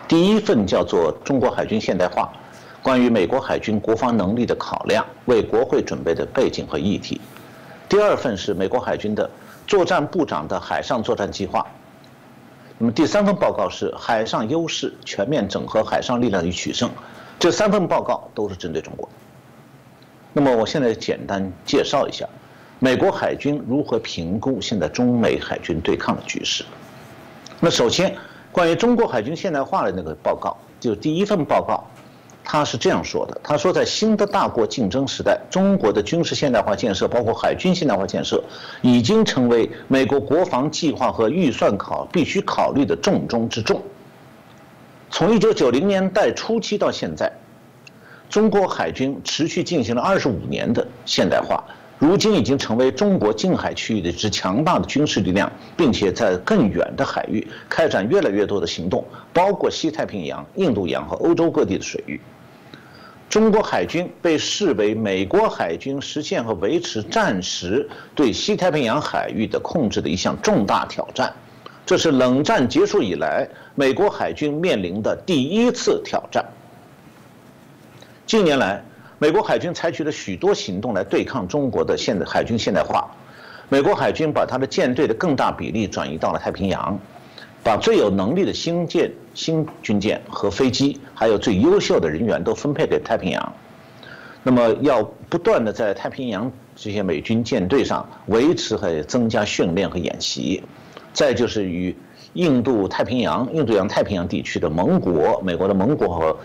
[0.07, 2.31] 第一份叫做《中国海军现代化：
[2.85, 7.17] 关于美国海军国防能力的考量，为国会准备的背景和议题》。
[7.89, 9.31] 第二份是美国海军的
[9.67, 11.67] 作战部长的海上作战计划。
[12.77, 16.91] 那么第三份报告是海上优势全面整合海上力量与取胜，
[17.39, 19.09] 这三份报告都是针对中国。
[20.35, 22.29] 那么我现在简单介绍一下，
[22.81, 26.63] 美国海军如何评估现在中美海军对抗的局势。
[27.61, 28.15] 那首先，
[28.53, 31.83] 关于中国海军现代化的那个报告，就第一份报告。
[32.47, 38.45] 他是这样说的：“他说，在新的大国竞争时代，中国的军事现代化建设，包括海军现代化建设，
[38.83, 43.83] 已经成为美国国防计划和预算考必须考虑的重中之重。
[45.11, 47.33] 从一九九零年代初期到现在，
[48.29, 51.65] 中国海军持续进行了二十五年的现代化，
[51.99, 59.03] 如今已经成为中国近海区域的一支强大的军事力量，并且在更远的海域开展越来越多的行动，
[59.33, 62.21] 包括西太平洋、印度洋和欧洲各地的水域。”
[63.35, 71.35] 中国海军被视为美国海军实现和维持战时对西太平洋海域的控制的一项重大挑战，
[71.85, 73.45] 这是冷战结束以来
[73.75, 76.45] 美国海军面临的第一次挑战。
[78.25, 78.81] 近年来，
[79.19, 83.11] 美国海军采取了许多行动来对抗中国的现代海军现代化。
[83.69, 86.97] 美国海军把它的舰队的更大比例转移到了太平洋。
[87.65, 93.53] 把最有能力的新舰、新军舰和飞机，还有最优秀的人员都分配给太平洋。
[94.43, 100.63] 那么，要不断的在太平洋这些美军舰队上维持和增加训练和演习。
[101.13, 101.95] 再就是与
[102.33, 106.37] 印度太平洋、印度洋太平洋地区的盟国、美国的盟国和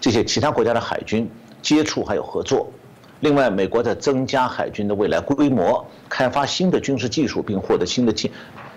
[0.00, 1.28] 这些其他国家的海军
[1.62, 2.70] 接触还有合作。
[3.20, 8.30] 另外，美国在增加海军的未来规模，开发新的军事技术，并获得新的舰。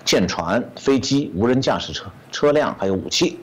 [0.05, 3.37] 舰船、飞机、无人驾驶车车辆还有武器，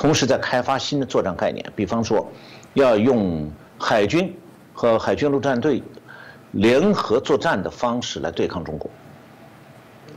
[0.00, 2.26] 同时在开发新的作战概念，比方说，
[2.72, 4.34] 要用海军
[4.72, 5.82] 和海军陆战队
[6.52, 8.90] 联合作战的方式来对抗中国。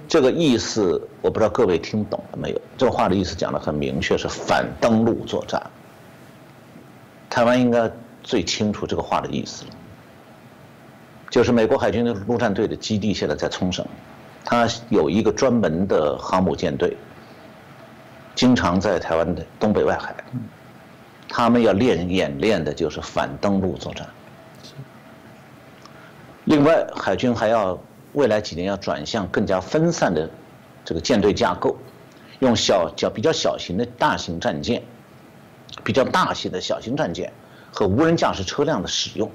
[0.08, 2.62] 这个意思我不知道各位听懂了没有？
[2.78, 5.62] 这话的意思讲得很明确，是反登陆作战。
[7.30, 7.92] 台湾应该
[8.24, 9.72] 最清楚这个话的意思了，
[11.30, 13.86] 就是美国海军的陆战队的基地现在在冲绳。
[14.46, 16.96] 它有一个专门的航母舰队，
[18.36, 20.16] 经常在台湾的东北外海。
[21.30, 24.08] 他们要练演练的就是反登陆作战。
[26.46, 27.80] 另外，海军还要
[28.14, 30.30] 未来几年要转向更加分散的
[30.86, 31.76] 这个舰队架构，
[32.40, 34.84] 用小较比较小型的大型战舰、
[35.84, 37.32] 比较大型的小型战舰
[37.72, 39.32] 和无人驾驶车辆的使用，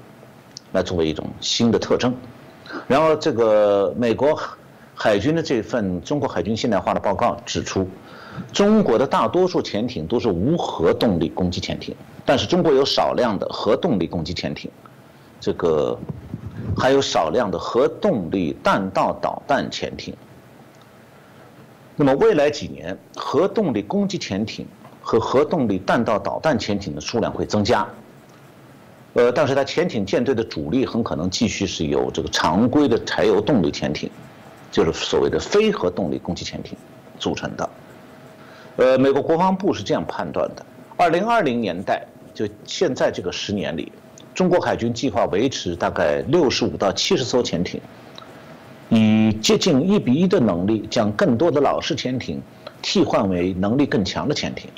[0.71, 2.15] 来作为一种新的特征。
[2.87, 4.39] 然后，这个美国。
[5.01, 7.89] 海军的这份中国海军现代化的报告指出，
[8.51, 14.69] 中国的大多数潜艇都是无核动力攻击潜艇，但是中国有少量的核动力攻击潜艇，
[15.39, 15.97] 这个
[16.77, 20.15] 还有少量的核动力弹道导弹潜艇。
[21.95, 24.65] 那么未来几年，核动力攻击潜艇
[25.01, 27.87] 和核动力弹道导弹潜艇的数量会增加。
[29.13, 34.09] 呃，但是它潜艇舰队的主力很可能继续是由这个常规的柴油动力潜艇。
[34.71, 36.77] 就是所谓的非核动力攻击潜艇
[37.17, 37.67] 组成的。
[38.79, 40.65] 呃，美国国防部是这样判断的：，
[40.95, 42.01] 二零二零年代，
[42.33, 43.91] 就现在这个十年里，
[44.33, 47.81] 中国海军计划维持大概六十五到七十艘潜艇，
[48.87, 52.41] 以接近一比一的能力，将更多的老式潜艇
[52.81, 54.71] 替换为能力更强的潜艇。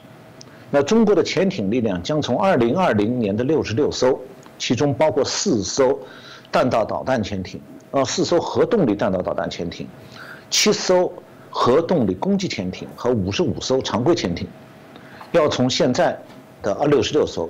[0.71, 4.19] 那中国的潜艇力量将从二零二零年的六十六艘，
[4.57, 5.99] 其中包括四艘
[6.51, 7.61] 弹道导弹潜艇。
[7.91, 9.87] 呃，四艘核动力弹道导弹潜艇，
[10.49, 11.13] 七艘
[11.51, 14.47] 核动力攻击潜艇和五十五艘常规潜艇，
[15.33, 16.17] 要从现在
[16.63, 17.49] 的二六十六艘，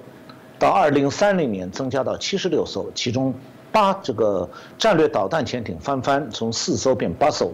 [0.58, 3.34] 到二零三零年增加到七十六艘，其中
[3.72, 7.54] 八这个战略导弹潜艇翻番，从四艘变八艘，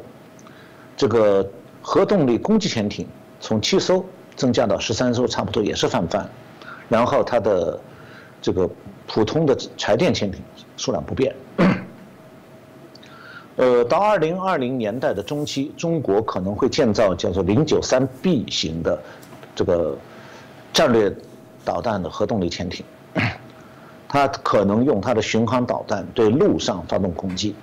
[0.96, 1.48] 这个
[1.82, 3.06] 核动力攻击潜艇
[3.42, 4.04] 从七艘
[4.36, 6.28] 增加到十三艘，差不多也是翻番，
[6.88, 7.80] 然后它的
[8.42, 8.70] 这个
[9.06, 10.42] 普通的柴电潜艇
[10.78, 11.36] 数量不变。
[13.58, 19.02] 呃，到二零二零年代的中期，中国可能会建造叫做零九三 B 型的
[19.56, 19.98] 这个
[20.72, 21.12] 战略
[21.66, 22.86] 导弹的核动力潜艇，
[24.08, 27.56] 它可能用它的巡航导弹对陆上发动攻击。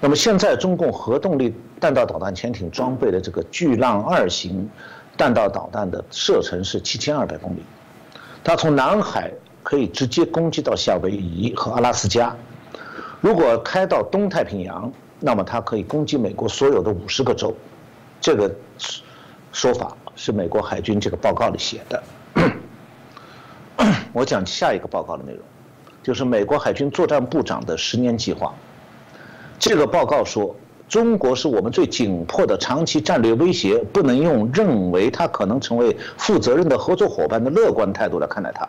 [0.00, 4.70] 那么现在中共核动力弹道导弹潜艇装备的这个巨浪二型
[5.16, 7.62] 弹道导弹的射程是七千二百公里，
[8.44, 9.32] 它从南海
[9.64, 12.32] 可以直接攻击到夏威夷和阿拉斯加。
[13.22, 17.54] 如果开到东太平洋，那么它可以攻击美国所有的五十个州。
[18.20, 18.52] 这个
[19.52, 22.02] 说法是美国海军这个报告里写的。
[24.12, 25.40] 我讲下一个报告的内容，
[26.02, 28.52] 就是美国海军作战部长的十年计划。
[29.56, 30.56] 这个报告说，
[30.88, 38.68] 中国是我们最紧迫的长期战略威胁，不能用认为它可能成为负责任的合作伙伴的乐观态度来看待它，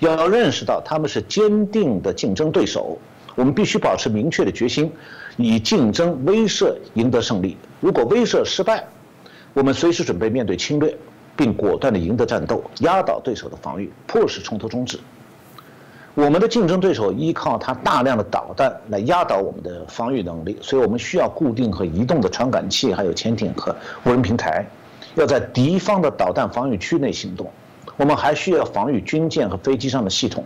[0.00, 2.98] 要认识到他们是坚定的竞争对手。
[3.38, 4.90] 我们必须保持明确的决心，
[5.36, 7.56] 以竞争威慑赢得胜利。
[7.78, 8.84] 如果威慑失败，
[9.54, 10.92] 我们随时准备面对侵略，
[11.36, 14.98] 并果断地赢得战斗，压倒对手的防御，迫使冲突终止。
[16.16, 23.72] 我们的竞争对手依靠他大量的导弹来压倒我们的防御能力，所以我们需要固定和移动的传感器，还有潜艇和
[24.02, 24.66] 无人平台，
[25.14, 27.48] 要在敌方的导弹防御区内行动。
[27.96, 30.44] 我们还需要防御军舰和飞机上的系统，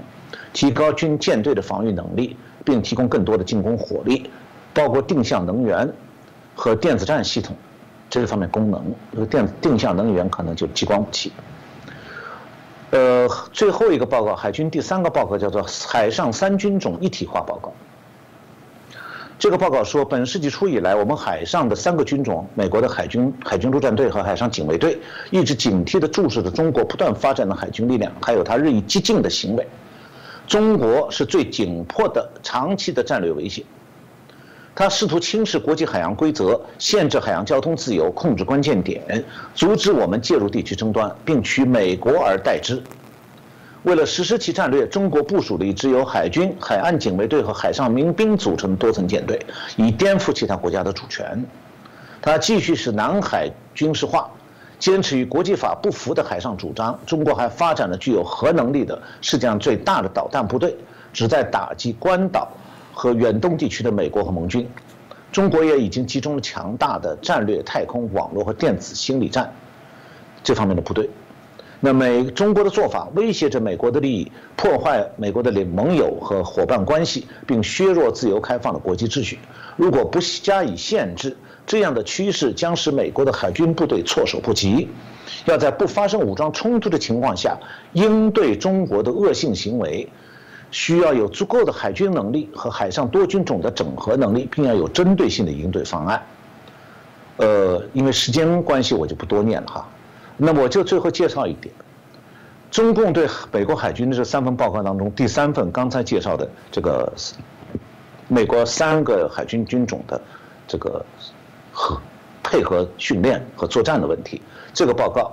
[0.53, 2.37] 提高军舰队的防御能力。
[2.65, 4.31] 并提供更多的进攻火力，
[4.73, 5.91] 包括定向能源
[6.55, 7.57] 和电子战系统
[8.09, 8.83] 这方面功能。
[9.13, 11.33] 这个电定向能源可能就激光武器。
[12.91, 17.69] 呃，最后一个报告，海军第三个报告叫做《海上三军种一体化报告》。
[19.39, 25.01] 这个报告说，本世纪初以来，我们海上的三个军种——美国的海军海军陆战队和海上警卫队，
[25.31, 29.67] 一直警惕地注视着中国不断发展的海军力量，还有它日益激进的行为。
[30.47, 33.65] 中国是最紧迫的长期的战略威胁，
[34.75, 39.25] 他试图轻视国际海洋规则，限制海洋交通自由，控制关键点，
[39.55, 42.83] 阻止我们介入地区争端，并取美国而代之。
[43.85, 49.41] 为了实施其战略，中国部署了一支由海军、海岸警卫队和海上民兵组成的多层舰队，
[49.77, 51.45] 以颠覆其他国家的主权。
[52.21, 54.31] 他继续使南海军事化。
[54.83, 60.77] 坚持与国际法不符的海上主张，中国还发展了具有核能力的世界上最大的导弹部队，
[61.13, 62.49] 旨在打击关岛
[62.93, 64.69] 和远东地区的美国和盟军。
[65.31, 69.55] 中国也已经集中了强大的战略太空网络和电子心理战
[70.43, 71.09] 这方面的部队。
[71.79, 79.39] 那美中国的做法威胁着美国的利益，破坏美国的盟友和伙伴关系，并削弱自由开放的国际秩序。
[79.77, 84.89] 如果不加以限制，这样的趋势将使美国的海军部队措手不及，
[85.47, 87.57] 要在不发生武装冲突的情况下
[87.93, 90.07] 应对中国的恶性行为，
[90.71, 96.23] 需要有足够的海军能力和海上多军种的整合能力，并要有针对性的应对方案。
[97.37, 99.89] 呃，因为时间关系，我就不多念了哈。
[100.37, 101.73] 那么我就最后介绍一点，
[102.71, 107.11] 中共对美国海军的这三份报告当中，第三份刚才介绍的这个
[108.29, 110.21] 美国三个海军军种的
[110.67, 111.03] 这个。
[111.83, 112.01] 和
[112.45, 114.41] 配合训练和作战的问题，
[114.73, 115.33] 这个报告，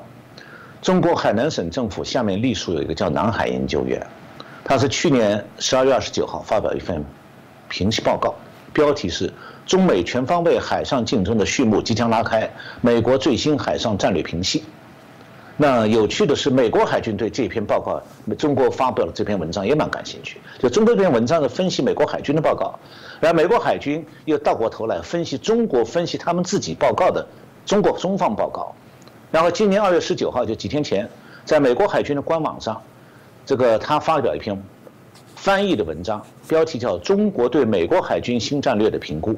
[0.81, 4.03] 中国海南省政府下面隶属有一个叫南海研究院，
[4.63, 7.05] 他是去年十二月二十九号发表一份
[7.67, 8.33] 评析报告，
[8.73, 9.31] 标题是
[9.67, 12.49] “中美全方位海上竞争的序幕即将拉开，
[12.81, 14.63] 美国最新海上战略评析”。
[15.61, 18.01] 那有趣的是，美国海军对这篇报告，
[18.37, 20.39] 中国发表了这篇文章也蛮感兴趣。
[20.57, 22.79] 就中国这篇文章的分析美国海军的报告，
[23.19, 27.27] 然后美国海军又倒过头来分析中国分析他们自己报告的
[27.65, 28.73] 中国中方报告，
[29.31, 31.05] 然后今年二月十九号就几天前，
[31.43, 32.81] 在美国海军的官网上，
[33.45, 34.57] 这个他发表一篇
[35.35, 39.33] 翻译的文章，标题叫《中国对美国海军新战略的评估》，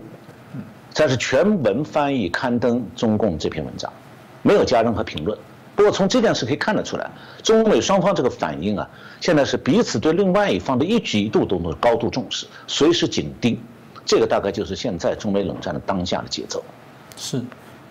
[0.93, 3.91] 这是全文翻译刊登中共这篇文章，
[4.43, 5.35] 没有加任何评论。
[5.81, 7.09] 不过从这件事可以看得出来，
[7.41, 8.87] 中美双方这个反应啊，
[9.19, 13.59] 现在是彼此对另外一方的一举一动都能高度重视，随时紧盯，
[14.05, 16.63] 这个大概就是现在中美冷战的当下的节奏。
[17.17, 17.41] 是。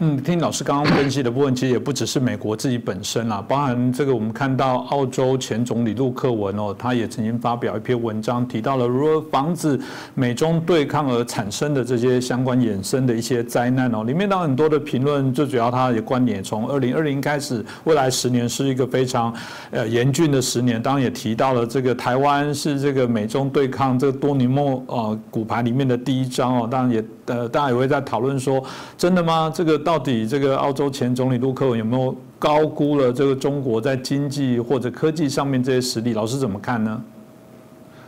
[0.03, 9.79] 嗯，听老师刚刚分析的部分，其实也不只是美国自己本身啦，包含这个我们看到澳洲前总理陆克文哦，他也曾经发表一篇文章，提到了如何防止
[10.15, 14.03] 美中对抗而产生的这些相关衍生的一些灾难哦。
[14.05, 19.31] 里面当然很多的评论，最主要他的观点，从二零二零开始，未来十年是一个非常
[19.71, 20.83] 呃严峻的十年。
[20.83, 26.67] 当然也提到了这个台湾是这个美中对抗这个多年末呃骨牌里面的第一章哦。
[26.71, 28.65] 当然也呃大家也会在讨论说，
[28.97, 29.53] 真的吗？
[29.55, 29.90] 这个。
[29.91, 36.13] 到底这个澳洲前总理陆克文有没有高估了这个中国在经济或者科技上面这些实力？
[36.13, 37.03] 老师怎么看呢？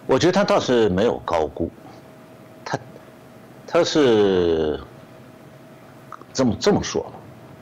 [0.06, 1.68] 我觉得他倒是没有高估，
[2.64, 2.78] 他
[3.66, 4.78] 他是
[6.32, 7.04] 这么这么说，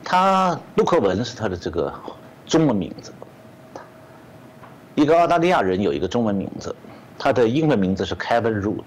[0.03, 1.91] 他陆克文是他的这个
[2.45, 3.11] 中文名字，
[4.93, 6.75] 一个澳大利亚人有一个中文名字，
[7.17, 8.83] 他的英文名字是 Kevin Rudd，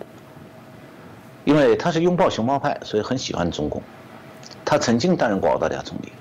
[1.45, 3.83] 因为他是拥抱熊猫派，所以很喜欢中共，
[4.65, 6.13] 他曾经担任过澳大利亚总理。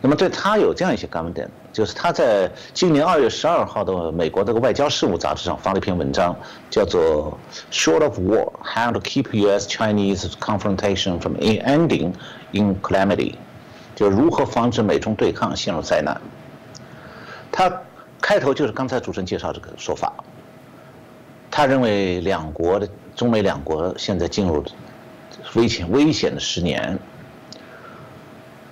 [0.00, 6.36] 那么对他有这样一些观点，就是他在今年二月十二号的美国这个外交事务杂志上发了一篇文章，
[6.70, 7.36] 叫做
[7.74, 12.12] 《Short of War: How to Keep U.S.-Chinese Confrontation from Ending
[12.52, 13.32] in Calamity》，
[13.96, 16.20] 就如何防止美中对抗陷入灾难。
[17.50, 17.82] 他
[18.20, 20.12] 开头就是刚才主持人介绍这个说法，
[21.50, 24.64] 他认为两国的中美两国现在进入
[25.54, 26.96] 危险危险的十年。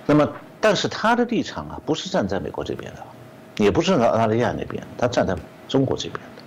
[0.07, 0.27] 那么。
[0.59, 5.35] 但是他的立场啊，不是站在美国这边的，也不是在澳大利亚那边，他站在
[5.67, 6.41] 中国这边的，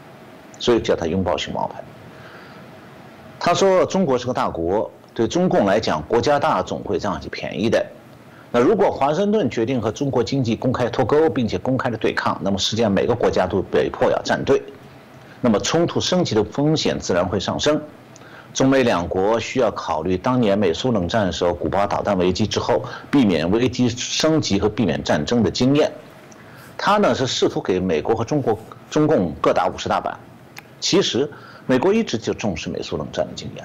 [0.59, 1.81] 所以叫他拥抱熊猫派。
[3.39, 7.87] 他说中国是个大国，对中共来讲，国家大总会占些便宜的。
[8.51, 14.61] 那如果华盛顿决定和中国经济公开脱钩，并且公开的对抗，那么世界上每个国家都被迫要站队，
[15.41, 17.81] 那么冲突升级的风险自然会上升。
[18.53, 25.91] 中美两国需要考虑当年美苏冷战的时候，古巴导弹危机之后，避免危机升级和避免战争的经验。
[26.77, 28.59] 他呢是试图给美国和中国、
[28.91, 30.19] 中共各打五十大板。
[30.81, 31.31] 其实，
[31.67, 33.65] 美国一直就重视美苏冷战的经验。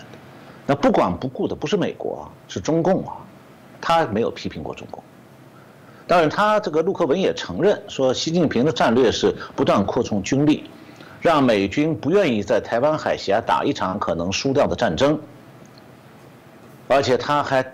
[0.68, 3.14] 那不管不顾的不是美国，是中共啊。
[3.82, 5.04] 他没有批评过中共。
[6.08, 10.70] 当然，他这个陆克文也承认说，习近平的战略是不断扩充军力。
[11.22, 15.20] 让美军不愿意在台湾海峡打一场可能输掉的战争，
[16.88, 17.66] 而且他还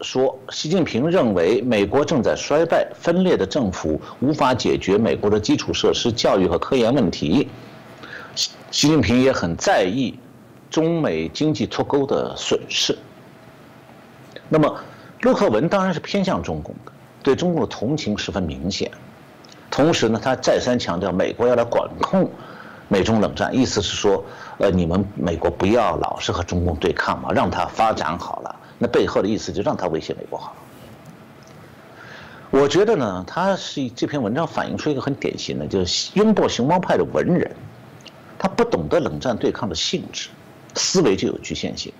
[0.00, 7.48] 说，习近平认为美国正在衰败，分裂的政府无法解决美国的基础设施、教育和科研问题。
[8.34, 10.18] 习习近平也很在意
[10.68, 12.98] 中美经济脱钩的损失。
[14.48, 14.74] 那么，
[15.20, 18.90] 陆克文当然是偏向中共的，对中共的同情十分明显。
[19.70, 22.28] 同时呢，他再三强调，美国要来管控。
[22.92, 24.22] 美中冷战，意思是说，
[24.58, 28.54] 呃，你们美国不要老是和中共对抗嘛，让它发展好了。
[28.78, 30.56] 那背后的意思就让它威胁美国好了。
[32.50, 37.50] 我觉得呢，他是这篇文章反映出一个很典型的，就是拥抱熊猫派的文人，
[38.38, 40.28] 他不懂得冷战对抗的性质，
[40.74, 41.90] 思维就有局限性。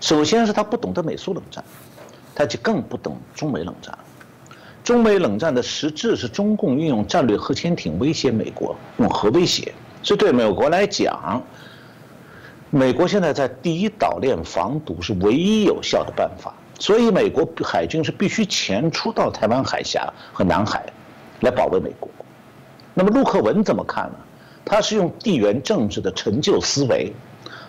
[0.00, 1.62] 首先是他不懂得美苏冷战，
[2.34, 3.96] 他就更不懂中美冷战。
[4.82, 9.72] 中美冷战的实质是中共运用战略核潜艇威胁美国，用核威胁。
[10.02, 11.42] 这对美国来讲，
[12.70, 20.84] 美国现在在第一岛链防堵是唯一有效的办法，所以美国海军是必须前出到台湾海峡和南海，
[21.40, 22.08] 来保卫美国。
[22.94, 24.16] 那么陆克文怎么看呢？
[24.64, 27.12] 他是用地缘政治的陈旧思维，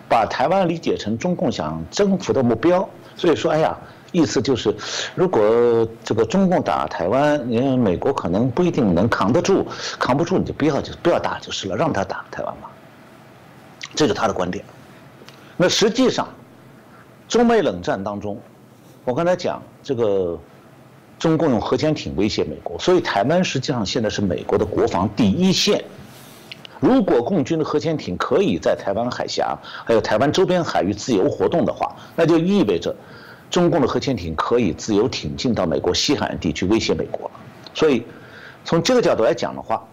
[0.07, 3.77] 把台湾理解成中共想征服的目标，所以说，哎呀。
[4.11, 4.75] 意思就是，
[5.15, 9.65] 如果这个中共打台湾，因为美国可能不一定能扛得住，
[9.97, 12.67] 扛不住你就不要就不要打就是了，让他打台湾嘛。
[13.95, 14.63] 这是他的观点。
[15.55, 16.27] 那实际上，
[17.29, 18.37] 中美冷战当中，
[19.05, 20.37] 我刚才讲这个，
[21.17, 25.81] 中共用核潜艇威胁美国，所以台湾实际上现在是美国的国防第一线。
[26.81, 32.93] 如果共军的核潜艇可以在台湾海峡还有台湾周边海域自由活动的话，那就意味着。
[33.51, 37.29] 中共的核潜艇可以自由挺进到美国西海岸地区威胁美国，
[37.73, 38.01] 所以
[38.63, 39.85] 从这个角度来讲的话，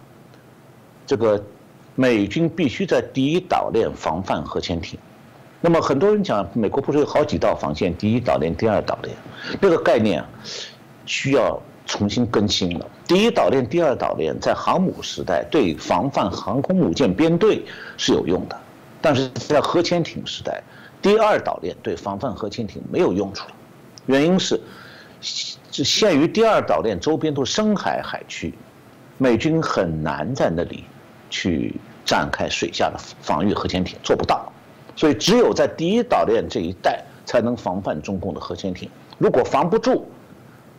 [1.05, 1.43] 这个
[1.93, 4.97] 美军必须在第一岛链防范核潜艇。
[5.59, 9.13] 那么很多人讲，美国不是有好几道防线，第一岛链、第二岛链，
[9.59, 10.23] 这个概念
[11.05, 12.85] 需要重新更新了。
[13.05, 17.61] 第一岛链、第二岛链在航母时代对防范航空母舰编队
[17.97, 18.57] 是有用的，
[19.01, 20.63] 但是在核潜艇时代。
[21.01, 23.53] 第二岛链对防范核潜艇没有用处了，
[24.05, 24.59] 原因是，
[25.71, 28.53] 只限于第二岛链周边都是深海海区，
[29.17, 30.83] 美军很难在那里
[31.29, 34.51] 去展开水下的防御核潜艇，做不到，
[34.95, 38.89] 所以只有在第一岛链这一带才能防范中共的核潜艇。
[39.17, 40.05] 如果防不住，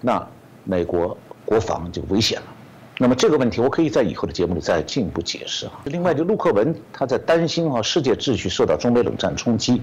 [0.00, 0.26] 那
[0.64, 2.46] 美国国防就危险了。
[3.02, 5.72] 那么这个问题，我可以在以后的节目里再进一步解释啊。
[5.84, 9.80] 另外，就陆克文他在担心啊，世界秩序受到中美冷战冲击，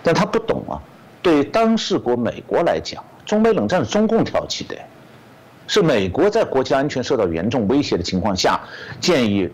[0.00, 0.78] 但他不懂啊，
[1.20, 4.76] 对当事国美国来讲，中美冷战是中共挑起的，
[5.66, 8.60] 是美国在国家安全受到严重威胁的情况下，
[9.00, 9.50] 建议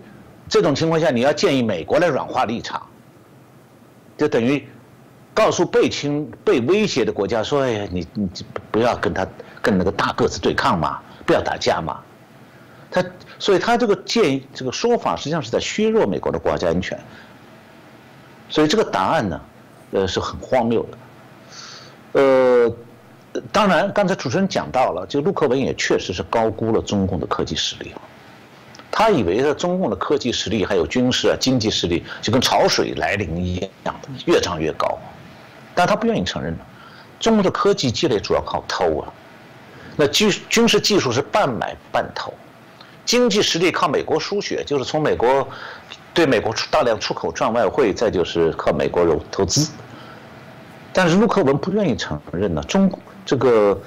[0.47, 2.87] 这种情况下你要建议美国来软化立场，
[4.19, 4.63] 就等于
[5.33, 8.29] 告诉被侵被威胁的国家说，哎呀，你你
[8.71, 9.27] 不要跟他
[9.63, 11.99] 跟那个大个子对抗嘛，不要打架嘛。
[12.91, 13.05] 他
[13.39, 16.99] 所以，他这个建议、这个说法，实际上是在削弱美国的国家安全。
[18.49, 19.41] 所以这个答案呢，
[19.93, 22.21] 呃，是很荒谬的。
[22.21, 22.75] 呃，
[23.53, 27.95] 当然，刚才主持人讲到了，就陆克文也确实是高估了中共的科技实力
[28.91, 34.99] 他以为的中共的科技实力还有军事啊、经济实力就跟潮水来临一样的越涨越高，
[35.75, 36.57] 但他不愿意承认
[37.21, 39.13] 中国的科技积累主要靠偷啊，
[39.95, 42.35] 那军军事技术是半买半偷，
[43.09, 45.49] 经济实力靠美国输血，就是从美国
[46.13, 49.71] 对美国出大量出口赚外汇，再就是靠美国投投资。
[50.93, 52.93] 但是陆克文不愿意承认呢，中
[53.25, 53.81] 这个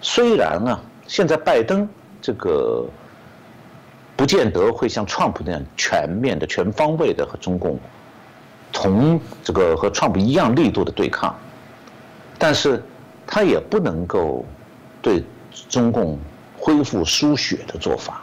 [0.00, 1.88] 虽然啊，现在拜登
[2.20, 2.84] 这个。
[4.16, 7.76] 不见得会像川普那样全面的、全方位的和中共
[8.72, 11.34] 同这个和川普一样力度的对抗，
[12.38, 12.80] 但是
[13.26, 14.46] 他也不能够
[15.02, 15.24] 对
[15.68, 16.16] 中共
[16.56, 18.22] 恢复输血的做法。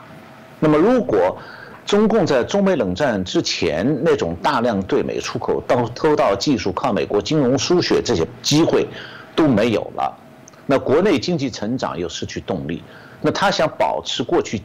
[0.62, 1.38] 那么，如果
[1.86, 8.88] 中共在中美冷战之前那种大量对美出口、到偷盗技术、靠美国金融输血这些机会
[9.36, 10.18] 都没有了，
[10.68, 12.84] 那国内经济成长又失去动力，
[13.20, 14.62] 那他想保持过去。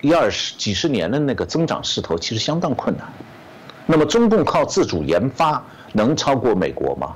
[0.00, 3.06] 一二十几十年的那个增长势头其实相当困难。
[3.86, 5.62] 那么中共靠自主研发
[5.92, 7.14] 能超过美国吗？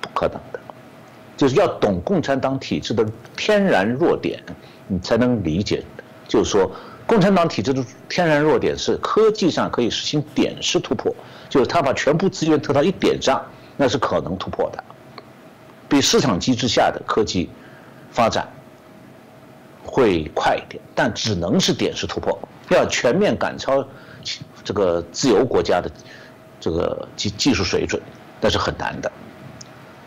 [0.00, 0.58] 不可能的。
[1.36, 3.06] 就是要懂共产党体制的
[3.36, 4.42] 天然弱点，
[4.88, 5.84] 你才能理解。
[6.26, 6.68] 就是说，
[7.06, 11.14] 共产党体制的天然弱点是科技上可以实行点式突破，
[11.48, 13.44] 就是他把全部资源投到一点上，
[13.76, 14.82] 那是可能突破的，
[15.88, 17.48] 比市场机制下的科技
[18.10, 18.48] 发展。
[19.86, 22.36] 会快一点，但只能是点式突破。
[22.70, 23.86] 要全面赶超
[24.64, 25.88] 这个自由国家的
[26.58, 28.00] 这个技技术水准，
[28.40, 29.12] 那是很难的。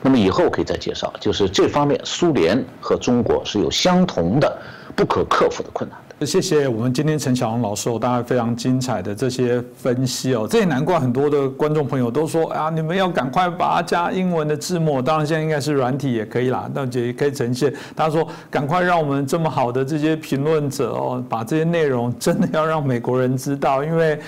[0.02, 4.60] 那么以后可以再介绍，就是这方面，苏联和中国是有相同的
[4.96, 5.98] 不可克服的困难。
[6.26, 17.72] 谢谢我们今天陈小龙老师，大家非常精彩的这些分析哦，这也难怪很多的观众朋友都说啊，你们要赶快把它加英文的字幕，当然现在应该是软体也可以啦，那也可以呈现。
[17.96, 24.20] 他说赶快让我们这么好的这些评论者哦，把这些内容真的要让美国人知道，因为。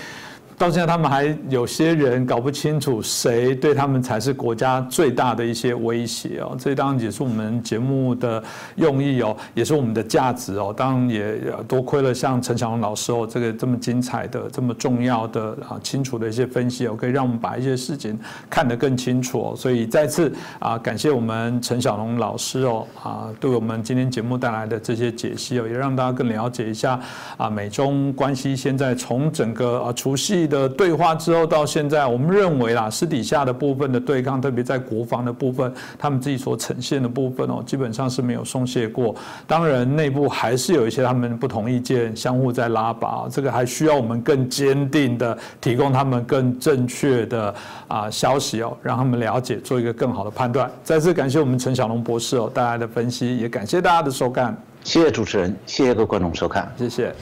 [0.60, 6.54] 到现在，他们还有些人搞不清楚谁对他们才是国家最大的一些威胁哦。
[6.60, 8.44] 这当然也是我们节目的
[8.76, 10.74] 用意哦，也是我们的价值哦。
[10.76, 19.54] 当然也多亏了像陈小龙老师哦，这个这么精彩的、这么重要的啊、清楚的一些分析哦，可以让我们把一些事情看得更清楚哦。
[19.56, 20.30] 所以再次
[20.60, 27.00] 啊，感谢我们陈小龙老师哦啊，对我们今天节目带来的这些解析哦，也让大家更了解一下
[27.38, 30.49] 啊，美中关系现在从整个啊除夕。
[30.50, 39.16] 的对话之后到现在，我们认为啦，私底下的部分的对抗，特别在国防的部分，他们自己所呈现的部分哦，基本上是没有松懈过。
[39.48, 47.54] 当然，内部还是有一些他们不同意见，相互在拉拔，这个还需要我们更坚定的提供他们更正确的
[47.88, 50.70] 啊消息哦，让他们了解，做一个更好的判断。
[50.84, 54.58] 再次感谢我们陈小龙博士哦带来的分析，也感谢大家的收看。
[54.84, 57.14] 谢谢主持人，谢谢各位观众收看，谢谢。